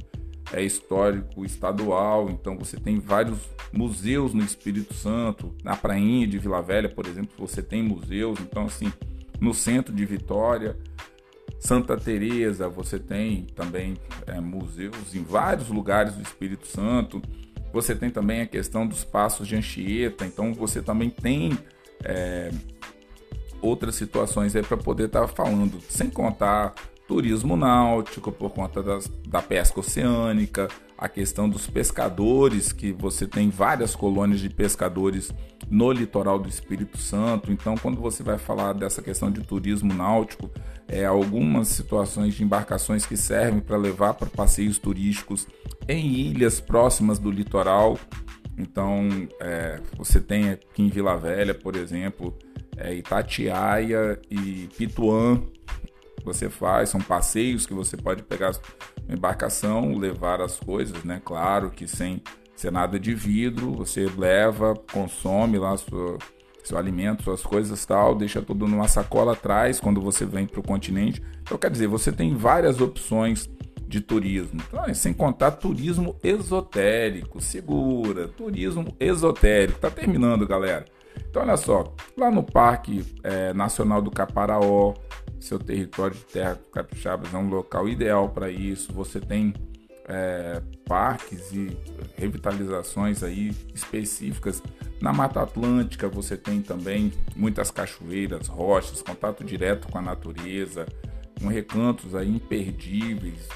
é, 0.53 0.63
histórico 0.63 1.45
estadual. 1.45 2.29
Então 2.31 2.59
você 2.59 2.77
tem 2.77 2.99
vários 2.99 3.39
museus 3.73 4.35
no 4.35 4.43
Espírito 4.43 4.95
Santo, 4.95 5.55
na 5.63 5.77
Prainha 5.77 6.27
de 6.27 6.39
Vila 6.39 6.61
Velha, 6.61 6.89
por 6.89 7.07
exemplo, 7.07 7.31
você 7.39 7.63
tem 7.63 7.83
museus. 7.83 8.39
Então 8.41 8.65
assim, 8.65 8.93
no 9.41 9.55
centro 9.55 9.95
de 9.95 10.05
Vitória, 10.05 10.77
Santa 11.59 11.97
Teresa, 11.97 12.69
você 12.69 12.99
tem 12.99 13.43
também 13.55 13.97
é, 14.27 14.41
museus 14.41 15.15
em 15.15 15.23
vários 15.23 15.69
lugares 15.69 16.15
do 16.15 16.23
Espírito 16.23 16.67
Santo. 16.67 17.21
Você 17.73 17.95
tem 17.95 18.11
também 18.11 18.41
a 18.41 18.47
questão 18.47 18.87
dos 18.87 19.05
passos 19.05 19.47
de 19.47 19.57
Anchieta, 19.57 20.27
então 20.27 20.53
você 20.53 20.83
também 20.83 21.09
tem 21.11 21.57
é, 22.05 22.51
outras 23.61 23.95
situações 23.95 24.57
aí 24.57 24.63
para 24.63 24.77
poder 24.77 25.07
estar 25.07 25.23
tá 25.23 25.29
falando, 25.29 25.81
sem 25.89 26.11
contar 26.11 26.75
turismo 27.07 27.57
náutico 27.57 28.31
por 28.33 28.51
conta 28.51 28.83
das, 28.83 29.09
da 29.27 29.43
pesca 29.43 29.81
oceânica, 29.81 30.69
a 31.01 31.09
questão 31.09 31.49
dos 31.49 31.67
pescadores, 31.67 32.73
que 32.73 32.93
você 32.93 33.27
tem 33.27 33.49
várias 33.49 33.97
colônias 33.97 34.39
de 34.39 34.51
pescadores 34.51 35.33
no 35.71 35.91
litoral 35.91 36.39
do 36.39 36.47
Espírito 36.47 36.99
Santo. 36.99 37.51
Então, 37.51 37.75
quando 37.75 37.99
você 37.99 38.23
vai 38.23 38.37
falar 38.37 38.75
dessa 38.75 39.01
questão 39.01 39.31
de 39.31 39.41
turismo 39.41 39.95
náutico, 39.95 40.51
é, 40.87 41.07
algumas 41.07 41.69
situações 41.69 42.35
de 42.35 42.45
embarcações 42.45 43.07
que 43.07 43.17
servem 43.17 43.61
para 43.61 43.79
levar 43.79 44.13
para 44.13 44.29
passeios 44.29 44.79
turísticos 44.79 45.47
em 45.89 46.07
ilhas 46.07 46.61
próximas 46.61 47.19
do 47.19 47.31
litoral. 47.31 47.99
Então, 48.59 49.09
é, 49.41 49.81
você 49.97 50.21
tem 50.21 50.51
aqui 50.51 50.83
em 50.83 50.91
Vila 50.91 51.17
Velha, 51.17 51.55
por 51.55 51.77
exemplo, 51.77 52.37
é, 52.77 52.95
Itatiaia 52.95 54.21
e 54.31 54.69
Pituã. 54.77 55.43
Você 56.27 56.51
faz, 56.51 56.91
são 56.91 57.01
passeios 57.01 57.65
que 57.65 57.73
você 57.73 57.97
pode 57.97 58.23
pegar 58.23 58.53
embarcação, 59.15 59.97
levar 59.97 60.41
as 60.41 60.59
coisas, 60.59 61.03
né? 61.05 61.21
Claro 61.25 61.71
que 61.71 61.87
sem 61.87 62.23
ser 62.55 62.71
nada 62.71 62.99
de 62.99 63.15
vidro, 63.15 63.73
você 63.73 64.07
leva, 64.17 64.75
consome 64.93 65.59
lá 65.59 65.75
seu 66.63 66.79
alimento, 66.79 67.23
suas 67.23 67.43
coisas 67.43 67.85
tal, 67.87 68.15
deixa 68.15 68.43
tudo 68.43 68.69
numa 68.69 68.87
sacola 68.87 69.33
atrás 69.33 69.81
quando 69.81 70.01
você 70.01 70.25
vem 70.25 70.47
para 70.47 70.61
o 70.61 70.63
continente. 70.63 71.23
Então, 71.43 71.57
quer 71.57 71.71
dizer, 71.71 71.87
você 71.87 72.13
tem 72.13 72.35
várias 72.35 72.81
opções 72.81 73.49
de 73.89 74.01
turismo. 74.01 74.61
Então, 74.69 74.95
sem 74.95 75.13
contar 75.13 75.53
turismo 75.53 76.17
esotérico, 76.23 77.41
segura, 77.41 78.29
turismo 78.29 78.95
esotérico. 79.01 79.81
Tá 79.81 79.91
terminando, 79.91 80.47
galera. 80.47 80.85
Então, 81.29 81.43
olha 81.43 81.57
só, 81.57 81.93
lá 82.17 82.31
no 82.31 82.43
Parque 82.43 83.05
é, 83.25 83.53
Nacional 83.53 84.01
do 84.01 84.11
Caparaó, 84.11 84.95
seu 85.41 85.59
território 85.59 86.15
de 86.15 86.25
terra 86.25 86.59
capixabas 86.73 87.33
é 87.33 87.37
um 87.37 87.49
local 87.49 87.89
ideal 87.89 88.29
para 88.29 88.51
isso. 88.51 88.93
Você 88.93 89.21
tem 89.21 89.55
é, 90.07 90.63
parques 90.87 91.53
e 91.53 91.77
revitalizações 92.17 93.23
aí 93.23 93.53
específicas. 93.75 94.63
Na 95.01 95.13
Mata 95.13 95.43
Atlântica 95.43 96.09
você 96.09 96.37
tem 96.37 96.61
também 96.61 97.13
muitas 97.35 97.71
cachoeiras, 97.71 98.47
rochas, 98.47 99.03
contato 99.03 99.43
direto 99.43 99.89
com 99.89 99.99
a 99.99 100.03
natureza, 100.03 100.87
com 101.41 101.49
recantos 101.49 102.15
aí 102.15 102.29
imperdíveis 102.29 103.49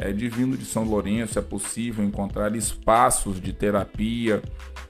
é, 0.00 0.12
Divino 0.12 0.56
de 0.56 0.64
São 0.64 0.82
Lourenço 0.82 1.38
é 1.38 1.42
possível 1.42 2.02
encontrar 2.02 2.56
espaços 2.56 3.38
de 3.38 3.52
terapia, 3.52 4.42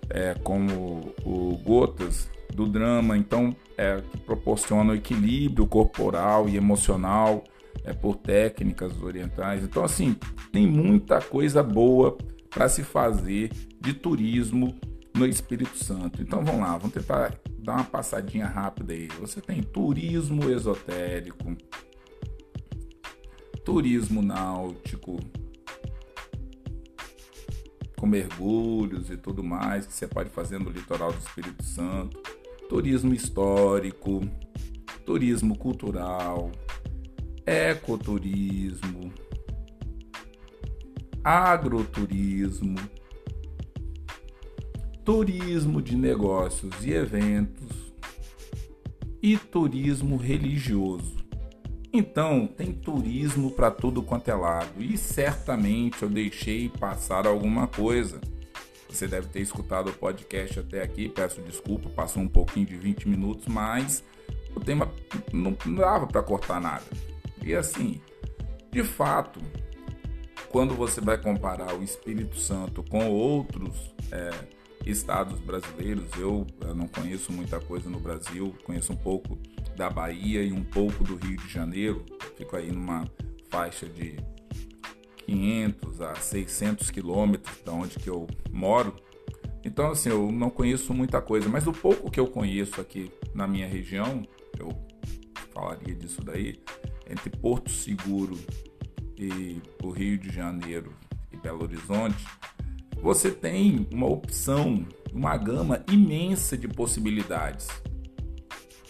é, 0.08 0.34
como 0.34 1.12
o 1.24 1.60
Gotas 1.64 2.28
do 2.64 2.70
Drama, 2.70 3.16
então, 3.16 3.56
é, 3.76 4.00
que 4.00 4.18
proporcionam 4.18 4.94
equilíbrio 4.94 5.66
corporal 5.66 6.48
e 6.48 6.56
emocional 6.56 7.42
é, 7.84 7.92
por 7.92 8.16
técnicas 8.16 9.00
orientais. 9.02 9.64
Então, 9.64 9.82
assim, 9.82 10.14
tem 10.52 10.66
muita 10.66 11.20
coisa 11.20 11.62
boa 11.62 12.18
para 12.50 12.68
se 12.68 12.82
fazer 12.82 13.50
de 13.80 13.94
turismo 13.94 14.78
no 15.14 15.26
Espírito 15.26 15.76
Santo. 15.82 16.22
Então 16.22 16.44
vamos 16.44 16.60
lá, 16.60 16.76
vamos 16.76 16.92
tentar 16.92 17.34
dar 17.58 17.74
uma 17.74 17.84
passadinha 17.84 18.46
rápida 18.46 18.92
aí. 18.92 19.08
Você 19.20 19.40
tem 19.40 19.62
turismo 19.62 20.50
esotérico, 20.50 21.56
turismo 23.64 24.22
náutico, 24.22 25.18
com 27.96 28.06
mergulhos 28.06 29.10
e 29.10 29.16
tudo 29.16 29.44
mais 29.44 29.86
que 29.86 29.92
você 29.92 30.06
pode 30.06 30.30
fazer 30.30 30.58
no 30.58 30.70
litoral 30.70 31.12
do 31.12 31.18
Espírito 31.18 31.62
Santo, 31.62 32.20
turismo 32.70 33.12
histórico, 33.12 34.20
turismo 35.04 35.59
cultural, 35.59 36.52
ecoturismo, 37.44 39.12
agroturismo, 41.24 42.76
turismo 45.04 45.83
de 45.83 45.96
negócios 45.96 46.72
e 46.85 46.92
eventos 46.92 47.92
e 49.20 49.37
turismo 49.37 50.16
religioso. 50.16 51.16
Então, 51.92 52.46
tem 52.46 52.72
turismo 52.72 53.50
para 53.50 53.72
tudo 53.72 54.00
quanto 54.00 54.28
é 54.28 54.35
lado 54.35 54.80
e 54.80 54.96
certamente 54.96 56.04
eu 56.04 56.09
deixei 56.09 56.68
passar 56.68 57.26
alguma 57.26 57.66
coisa. 57.66 58.20
Você 58.90 59.07
deve 59.07 59.29
ter 59.29 59.40
escutado 59.40 59.88
o 59.88 59.92
podcast 59.92 60.59
até 60.59 60.83
aqui, 60.83 61.09
peço 61.09 61.40
desculpa, 61.42 61.88
passou 61.88 62.22
um 62.22 62.29
pouquinho 62.29 62.66
de 62.66 62.76
20 62.76 63.09
minutos, 63.09 63.46
mas 63.46 64.05
o 64.55 64.61
tema 64.61 64.92
não, 65.33 65.57
dava 65.76 66.07
para 66.07 66.22
cortar 66.22 66.61
nada. 66.61 66.85
E 67.42 67.55
assim, 67.55 68.00
de 68.70 68.83
fato, 68.83 69.40
quando 70.50 70.74
você 70.74 71.00
vai 71.00 71.16
comparar 71.16 71.72
o 71.74 71.83
Espírito 71.85 72.37
Santo 72.37 72.83
com 72.83 73.09
outros 73.09 73.94
é, 74.11 74.31
estados 74.85 75.38
brasileiros, 75.38 76.11
eu, 76.18 76.44
eu 76.61 76.74
não 76.74 76.88
conheço 76.88 77.33
muita 77.33 77.61
coisa 77.61 77.88
no 77.88 78.00
Brasil, 78.00 78.55
conheço 78.64 78.92
um 78.92 78.96
pouco 78.96 79.38
da 79.76 79.88
Bahia 79.88 80.42
e 80.42 80.53
um 80.53 80.64
pouco 80.64 81.05
do 81.05 81.14
Rio 81.14 81.37
de 81.37 81.48
Janeiro, 81.48 82.05
fico 82.37 82.57
aí 82.57 82.72
numa 82.72 83.05
faixa 83.48 83.87
de 83.87 84.18
500 85.30 86.00
a 86.00 86.14
600 86.16 86.90
quilômetros 86.90 87.56
da 87.64 87.72
onde 87.72 87.96
que 88.00 88.10
eu 88.10 88.26
moro. 88.50 88.96
Então, 89.64 89.92
assim, 89.92 90.08
eu 90.08 90.32
não 90.32 90.50
conheço 90.50 90.92
muita 90.92 91.22
coisa, 91.22 91.48
mas 91.48 91.68
o 91.68 91.72
pouco 91.72 92.10
que 92.10 92.18
eu 92.18 92.26
conheço 92.26 92.80
aqui 92.80 93.12
na 93.32 93.46
minha 93.46 93.68
região, 93.68 94.26
eu 94.58 94.70
falaria 95.54 95.94
disso 95.94 96.20
daí, 96.24 96.60
entre 97.08 97.30
Porto 97.30 97.70
Seguro 97.70 98.36
e 99.16 99.60
o 99.84 99.90
Rio 99.90 100.18
de 100.18 100.30
Janeiro 100.30 100.92
e 101.30 101.36
Belo 101.36 101.62
Horizonte, 101.62 102.26
você 103.00 103.30
tem 103.30 103.86
uma 103.92 104.08
opção, 104.08 104.84
uma 105.12 105.36
gama 105.36 105.84
imensa 105.92 106.56
de 106.56 106.66
possibilidades, 106.66 107.68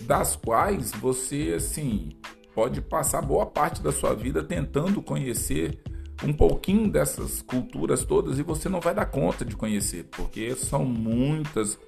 das 0.00 0.36
quais 0.36 0.90
você, 0.92 1.52
assim, 1.54 2.08
pode 2.54 2.80
passar 2.80 3.20
boa 3.20 3.44
parte 3.44 3.82
da 3.82 3.92
sua 3.92 4.14
vida 4.14 4.42
tentando 4.42 5.02
conhecer 5.02 5.82
um 6.22 6.32
pouquinho 6.32 6.90
dessas 6.90 7.42
culturas 7.42 8.04
todas 8.04 8.38
e 8.38 8.42
você 8.42 8.68
não 8.68 8.80
vai 8.80 8.94
dar 8.94 9.06
conta 9.06 9.44
de 9.44 9.56
conhecer, 9.56 10.04
porque 10.10 10.54
são 10.54 10.84
muitas 10.84 11.78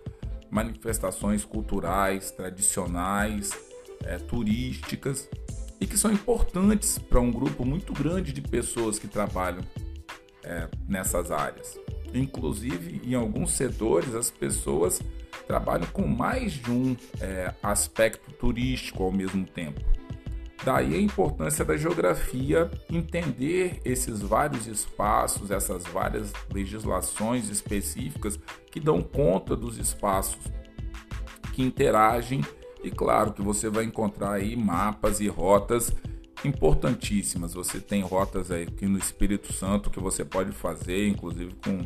manifestações 0.50 1.44
culturais, 1.44 2.30
tradicionais, 2.30 3.52
é, 4.04 4.18
turísticas 4.18 5.28
e 5.80 5.86
que 5.86 5.98
são 5.98 6.12
importantes 6.12 6.98
para 6.98 7.20
um 7.20 7.30
grupo 7.30 7.64
muito 7.64 7.92
grande 7.92 8.32
de 8.32 8.40
pessoas 8.40 8.98
que 8.98 9.08
trabalham 9.08 9.62
é, 10.44 10.68
nessas 10.88 11.30
áreas. 11.30 11.78
Inclusive, 12.14 13.00
em 13.04 13.14
alguns 13.14 13.52
setores, 13.52 14.14
as 14.14 14.30
pessoas 14.30 15.00
trabalham 15.46 15.86
com 15.92 16.06
mais 16.06 16.52
de 16.52 16.70
um 16.70 16.96
é, 17.20 17.54
aspecto 17.62 18.32
turístico 18.32 19.02
ao 19.02 19.12
mesmo 19.12 19.44
tempo. 19.46 19.80
Daí 20.64 20.94
a 20.94 21.00
importância 21.00 21.64
da 21.64 21.76
geografia, 21.76 22.70
entender 22.88 23.80
esses 23.84 24.20
vários 24.20 24.66
espaços, 24.68 25.50
essas 25.50 25.82
várias 25.84 26.32
legislações 26.52 27.48
específicas 27.48 28.38
que 28.70 28.78
dão 28.78 29.02
conta 29.02 29.56
dos 29.56 29.76
espaços 29.76 30.38
que 31.52 31.62
interagem 31.62 32.42
e 32.82 32.90
claro 32.90 33.32
que 33.32 33.42
você 33.42 33.68
vai 33.68 33.84
encontrar 33.84 34.32
aí 34.32 34.56
mapas 34.56 35.20
e 35.20 35.28
rotas 35.28 35.92
importantíssimas. 36.44 37.54
Você 37.54 37.80
tem 37.80 38.02
rotas 38.02 38.50
aí 38.50 38.62
aqui 38.62 38.86
no 38.86 38.98
Espírito 38.98 39.52
Santo 39.52 39.90
que 39.90 40.00
você 40.00 40.24
pode 40.24 40.52
fazer, 40.52 41.08
inclusive 41.08 41.54
com 41.64 41.80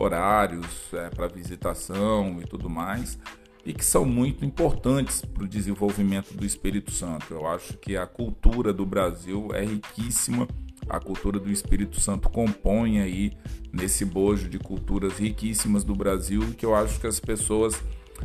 horários 0.00 0.92
é, 0.92 1.10
para 1.10 1.28
visitação 1.28 2.40
e 2.40 2.46
tudo 2.46 2.70
mais 2.70 3.18
e 3.64 3.72
que 3.72 3.84
são 3.84 4.04
muito 4.04 4.44
importantes 4.44 5.22
para 5.22 5.44
o 5.44 5.48
desenvolvimento 5.48 6.32
do 6.34 6.44
Espírito 6.44 6.90
Santo. 6.90 7.32
Eu 7.32 7.46
acho 7.46 7.76
que 7.78 7.96
a 7.96 8.06
cultura 8.06 8.72
do 8.72 8.86
Brasil 8.86 9.48
é 9.52 9.64
riquíssima, 9.64 10.48
a 10.88 10.98
cultura 10.98 11.38
do 11.38 11.50
Espírito 11.50 12.00
Santo 12.00 12.28
compõe 12.28 13.00
aí 13.00 13.32
nesse 13.72 14.04
bojo 14.04 14.48
de 14.48 14.58
culturas 14.58 15.18
riquíssimas 15.18 15.84
do 15.84 15.94
Brasil 15.94 16.54
que 16.56 16.66
eu 16.66 16.74
acho 16.74 16.98
que 16.98 17.06
as 17.06 17.20
pessoas 17.20 17.80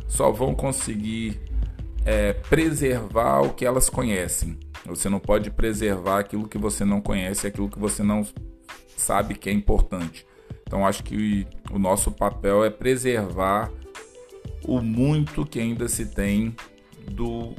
só 0.08 0.30
vão 0.32 0.54
conseguir 0.54 1.40
é, 2.04 2.32
preservar 2.32 3.40
o 3.42 3.52
que 3.52 3.64
elas 3.64 3.90
conhecem. 3.90 4.58
Você 4.86 5.08
não 5.08 5.18
pode 5.18 5.50
preservar 5.50 6.20
aquilo 6.20 6.48
que 6.48 6.58
você 6.58 6.84
não 6.84 7.00
conhece, 7.00 7.46
aquilo 7.46 7.68
que 7.68 7.78
você 7.78 8.02
não 8.02 8.26
sabe 8.96 9.34
que 9.34 9.50
é 9.50 9.52
importante. 9.52 10.26
Então 10.66 10.86
acho 10.86 11.02
que 11.02 11.46
o 11.70 11.78
nosso 11.78 12.10
papel 12.10 12.64
é 12.64 12.70
preservar 12.70 13.70
o 14.64 14.80
muito 14.80 15.44
que 15.44 15.60
ainda 15.60 15.88
se 15.88 16.06
tem 16.06 16.54
do 17.10 17.54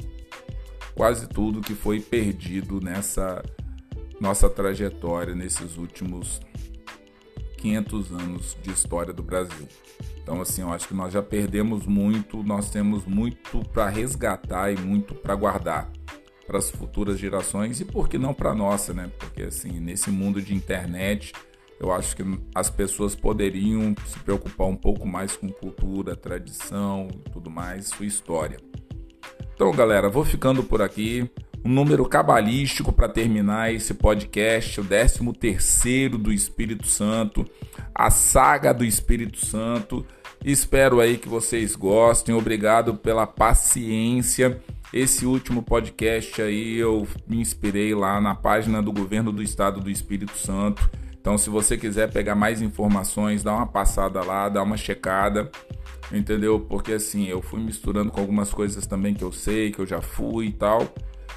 quase 0.94 1.28
tudo 1.28 1.60
que 1.60 1.74
foi 1.74 2.00
perdido 2.00 2.80
nessa 2.80 3.42
nossa 4.20 4.50
trajetória 4.50 5.34
nesses 5.34 5.76
últimos 5.76 6.40
500 7.58 8.12
anos 8.12 8.56
de 8.62 8.70
história 8.70 9.12
do 9.12 9.22
Brasil. 9.22 9.68
Então, 10.20 10.40
assim, 10.40 10.62
eu 10.62 10.72
acho 10.72 10.88
que 10.88 10.94
nós 10.94 11.12
já 11.12 11.22
perdemos 11.22 11.86
muito, 11.86 12.42
nós 12.42 12.70
temos 12.70 13.06
muito 13.06 13.60
para 13.72 13.88
resgatar 13.88 14.70
e 14.72 14.76
muito 14.76 15.14
para 15.14 15.34
guardar 15.34 15.90
para 16.46 16.58
as 16.58 16.70
futuras 16.70 17.18
gerações 17.18 17.78
e 17.78 17.84
por 17.84 18.08
que 18.08 18.16
não 18.16 18.32
para 18.32 18.50
a 18.50 18.54
nossa, 18.54 18.94
né? 18.94 19.10
Porque, 19.18 19.42
assim, 19.42 19.78
nesse 19.78 20.10
mundo 20.10 20.40
de 20.40 20.54
internet, 20.54 21.32
eu 21.80 21.92
acho 21.92 22.16
que 22.16 22.24
as 22.54 22.68
pessoas 22.68 23.14
poderiam 23.14 23.94
se 24.06 24.18
preocupar 24.20 24.66
um 24.66 24.76
pouco 24.76 25.06
mais 25.06 25.36
com 25.36 25.48
cultura, 25.48 26.16
tradição 26.16 27.08
e 27.12 27.30
tudo 27.30 27.50
mais, 27.50 27.88
sua 27.88 28.06
história. 28.06 28.58
Então, 29.54 29.70
galera, 29.72 30.08
vou 30.08 30.24
ficando 30.24 30.62
por 30.62 30.82
aqui. 30.82 31.30
Um 31.64 31.70
número 31.70 32.04
cabalístico 32.04 32.92
para 32.92 33.08
terminar 33.08 33.72
esse 33.72 33.92
podcast, 33.94 34.80
o 34.80 34.84
13 34.84 35.32
terceiro 35.32 36.16
do 36.16 36.32
Espírito 36.32 36.86
Santo, 36.86 37.44
a 37.94 38.10
saga 38.10 38.72
do 38.72 38.84
Espírito 38.84 39.44
Santo. 39.44 40.06
Espero 40.44 41.00
aí 41.00 41.16
que 41.16 41.28
vocês 41.28 41.74
gostem. 41.74 42.34
Obrigado 42.34 42.94
pela 42.94 43.26
paciência. 43.26 44.60
Esse 44.92 45.26
último 45.26 45.62
podcast 45.62 46.40
aí 46.40 46.76
eu 46.76 47.06
me 47.26 47.40
inspirei 47.40 47.94
lá 47.94 48.20
na 48.20 48.34
página 48.34 48.80
do 48.80 48.92
Governo 48.92 49.32
do 49.32 49.42
Estado 49.42 49.80
do 49.80 49.90
Espírito 49.90 50.38
Santo 50.38 50.88
então, 51.20 51.36
se 51.36 51.50
você 51.50 51.76
quiser 51.76 52.10
pegar 52.10 52.34
mais 52.34 52.62
informações, 52.62 53.42
dá 53.42 53.54
uma 53.54 53.66
passada 53.66 54.22
lá, 54.22 54.48
dá 54.48 54.62
uma 54.62 54.76
checada, 54.76 55.50
entendeu? 56.12 56.60
Porque 56.60 56.92
assim, 56.92 57.26
eu 57.26 57.42
fui 57.42 57.60
misturando 57.60 58.10
com 58.10 58.20
algumas 58.20 58.52
coisas 58.52 58.86
também 58.86 59.14
que 59.14 59.22
eu 59.22 59.32
sei, 59.32 59.70
que 59.70 59.80
eu 59.80 59.86
já 59.86 60.00
fui 60.00 60.46
e 60.46 60.52
tal. 60.52 60.88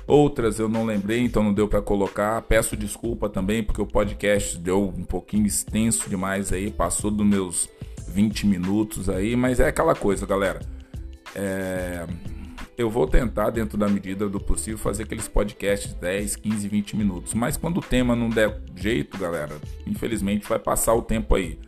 Outras 0.08 0.60
eu 0.60 0.68
não 0.68 0.86
lembrei, 0.86 1.20
então 1.20 1.44
não 1.44 1.54
deu 1.54 1.68
para 1.68 1.82
colocar. 1.82 2.42
Peço 2.44 2.78
desculpa 2.78 3.30
também, 3.30 3.64
porque 3.64 3.82
o 3.82 3.86
podcast 3.86 4.58
deu 4.58 4.88
um 4.88 5.04
pouquinho 5.04 5.46
extenso 5.46 6.10
demais 6.10 6.54
aí, 6.54 6.72
passou 6.72 7.12
dos 7.12 7.26
meus 7.26 7.70
20 8.08 8.46
minutos 8.46 9.10
aí, 9.10 9.36
mas 9.36 9.60
é 9.60 9.68
aquela 9.68 9.96
coisa, 9.96 10.26
galera. 10.26 10.60
É 11.36 12.06
eu 12.82 12.90
vou 12.90 13.08
tentar, 13.08 13.50
dentro 13.50 13.78
da 13.78 13.88
medida 13.88 14.28
do 14.28 14.40
possível, 14.40 14.78
fazer 14.78 15.04
aqueles 15.04 15.28
podcasts 15.28 15.94
10, 15.94 16.36
15, 16.36 16.68
20 16.68 16.96
minutos. 16.98 17.34
Mas 17.34 17.58
quando 17.58 17.78
o 17.78 17.82
tema 17.82 18.16
não 18.16 18.30
der 18.30 18.62
jeito, 18.76 19.18
galera, 19.18 19.56
infelizmente 19.88 20.48
vai 20.48 20.60
passar 20.60 20.94
o 20.94 21.02
tempo 21.02 21.36
aí. 21.36 21.60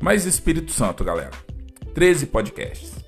Mas 0.00 0.24
Espírito 0.24 0.72
Santo, 0.72 1.04
galera. 1.04 1.32
13 1.94 2.26
podcasts. 2.26 3.06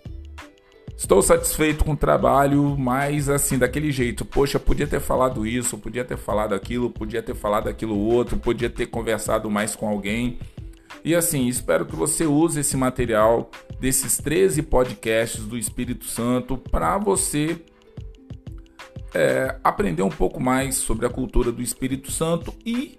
Estou 0.97 1.23
satisfeito 1.23 1.85
com 1.85 1.93
o 1.93 1.97
trabalho, 1.97 2.77
mas 2.77 3.29
assim, 3.29 3.57
daquele 3.57 3.93
jeito. 3.93 4.25
Poxa, 4.25 4.59
podia 4.59 4.87
ter 4.87 5.01
falado 5.01 5.47
isso, 5.47 5.79
podia 5.79 6.05
ter 6.05 6.17
falado 6.17 6.55
aquilo, 6.55 6.91
podia 6.91 7.23
ter 7.23 7.37
falado 7.37 7.69
aquilo 7.69 7.97
outro, 7.97 8.37
podia 8.37 8.69
ter 8.69 8.87
conversado 8.87 9.49
mais 9.49 9.77
com 9.77 9.89
alguém. 9.89 10.39
E 11.05 11.15
assim, 11.15 11.47
espero 11.47 11.87
que 11.87 11.97
você 11.97 12.27
use 12.27 12.61
esse 12.61 12.77
material 12.77 13.51
desses 13.81 14.19
13 14.19 14.63
podcasts 14.63 15.45
do 15.45 15.57
Espírito 15.57 16.05
Santo 16.05 16.57
para 16.57 16.99
você 16.99 17.61
é, 19.15 19.57
aprender 19.65 20.03
um 20.03 20.11
pouco 20.11 20.41
mais 20.41 20.77
sobre 20.77 21.07
a 21.07 21.11
cultura 21.11 21.51
do 21.51 21.63
Espírito 21.63 22.11
Santo 22.11 22.55
e 22.65 22.99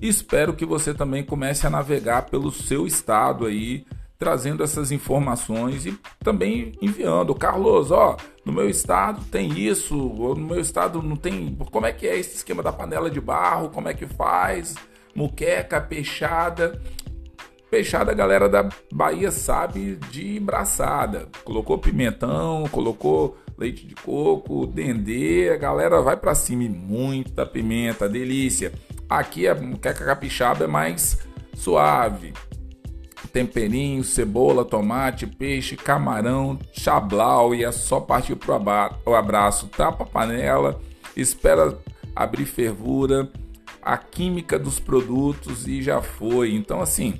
espero 0.00 0.54
que 0.54 0.66
você 0.66 0.92
também 0.92 1.24
comece 1.24 1.66
a 1.66 1.70
navegar 1.70 2.26
pelo 2.26 2.50
seu 2.50 2.86
estado 2.86 3.46
aí, 3.46 3.86
trazendo 4.18 4.62
essas 4.62 4.90
informações 4.90 5.86
e 5.86 5.98
também 6.20 6.72
enviando. 6.82 7.34
Carlos, 7.34 7.90
ó, 7.90 8.16
no 8.44 8.52
meu 8.52 8.68
estado 8.68 9.24
tem 9.30 9.58
isso, 9.58 9.96
ou 9.96 10.34
no 10.34 10.46
meu 10.46 10.60
estado 10.60 11.02
não 11.02 11.16
tem. 11.16 11.56
Como 11.70 11.86
é 11.86 11.92
que 11.92 12.06
é 12.06 12.18
esse 12.18 12.36
esquema 12.36 12.62
da 12.62 12.72
panela 12.72 13.10
de 13.10 13.20
barro? 13.20 13.70
Como 13.70 13.88
é 13.88 13.94
que 13.94 14.06
faz? 14.06 14.74
Muqueca, 15.14 15.80
peixada. 15.80 16.80
Peixada, 17.72 18.12
a 18.12 18.14
galera 18.14 18.50
da 18.50 18.68
Bahia 18.92 19.30
sabe 19.30 19.96
de 20.10 20.38
braçada. 20.38 21.26
Colocou 21.42 21.78
pimentão, 21.78 22.64
colocou 22.70 23.38
leite 23.56 23.86
de 23.86 23.94
coco, 23.94 24.66
dendê, 24.66 25.48
a 25.48 25.56
galera 25.56 26.02
vai 26.02 26.14
para 26.18 26.34
cima. 26.34 26.64
E 26.64 26.68
muita 26.68 27.46
pimenta, 27.46 28.06
delícia. 28.06 28.74
Aqui 29.08 29.48
a 29.48 29.54
queca 29.54 30.04
capixaba 30.04 30.64
é 30.64 30.66
mais 30.66 31.26
suave. 31.54 32.34
Temperinho, 33.32 34.04
cebola, 34.04 34.66
tomate, 34.66 35.26
peixe, 35.26 35.74
camarão, 35.74 36.58
chablau 36.74 37.54
e 37.54 37.64
é 37.64 37.72
só 37.72 38.00
partir 38.00 38.36
pro 38.36 38.54
abraço. 39.16 39.68
Tapa 39.68 40.04
a 40.04 40.06
panela, 40.06 40.78
espera 41.16 41.78
abrir 42.14 42.44
fervura, 42.44 43.30
a 43.80 43.96
química 43.96 44.58
dos 44.58 44.78
produtos 44.78 45.66
e 45.66 45.80
já 45.80 46.02
foi. 46.02 46.54
Então 46.54 46.78
assim, 46.78 47.18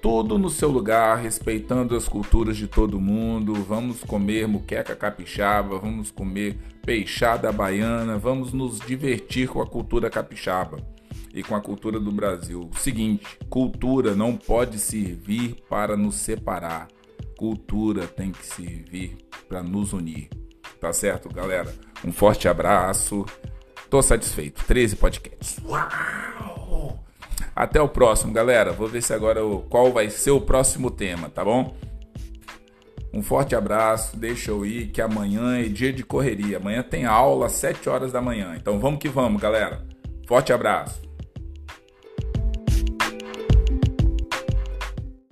tudo 0.00 0.38
no 0.38 0.48
seu 0.48 0.70
lugar, 0.70 1.18
respeitando 1.18 1.94
as 1.94 2.08
culturas 2.08 2.56
de 2.56 2.66
todo 2.66 3.00
mundo. 3.00 3.54
Vamos 3.54 4.02
comer 4.02 4.48
muqueca 4.48 4.96
capixaba, 4.96 5.78
vamos 5.78 6.10
comer 6.10 6.56
peixada 6.84 7.52
baiana, 7.52 8.18
vamos 8.18 8.52
nos 8.52 8.80
divertir 8.80 9.48
com 9.48 9.60
a 9.60 9.66
cultura 9.66 10.08
capixaba 10.08 10.78
e 11.34 11.42
com 11.42 11.54
a 11.54 11.60
cultura 11.60 12.00
do 12.00 12.10
Brasil. 12.10 12.70
Seguinte, 12.78 13.38
cultura 13.48 14.14
não 14.14 14.36
pode 14.36 14.78
servir 14.78 15.56
para 15.68 15.96
nos 15.96 16.16
separar. 16.16 16.88
Cultura 17.36 18.06
tem 18.06 18.32
que 18.32 18.44
servir 18.44 19.16
para 19.48 19.62
nos 19.62 19.92
unir. 19.92 20.28
Tá 20.80 20.92
certo, 20.92 21.28
galera? 21.28 21.72
Um 22.04 22.12
forte 22.12 22.48
abraço. 22.48 23.26
Tô 23.88 24.00
satisfeito. 24.00 24.64
13 24.64 24.96
podcasts. 24.96 25.58
Uau! 25.64 27.04
Até 27.60 27.78
o 27.78 27.86
próximo, 27.86 28.32
galera. 28.32 28.72
Vou 28.72 28.88
ver 28.88 29.02
se 29.02 29.12
agora 29.12 29.42
qual 29.68 29.92
vai 29.92 30.08
ser 30.08 30.30
o 30.30 30.40
próximo 30.40 30.90
tema, 30.90 31.28
tá 31.28 31.44
bom? 31.44 31.76
Um 33.12 33.22
forte 33.22 33.54
abraço, 33.54 34.16
deixa 34.16 34.50
eu 34.50 34.64
ir 34.64 34.86
que 34.86 35.02
amanhã 35.02 35.58
é 35.58 35.64
dia 35.64 35.92
de 35.92 36.02
correria. 36.02 36.56
Amanhã 36.56 36.82
tem 36.82 37.04
aula 37.04 37.48
às 37.48 37.52
7 37.52 37.86
horas 37.86 38.12
da 38.12 38.22
manhã. 38.22 38.54
Então 38.56 38.80
vamos 38.80 38.98
que 38.98 39.10
vamos, 39.10 39.42
galera. 39.42 39.84
Forte 40.26 40.54
abraço. 40.54 41.09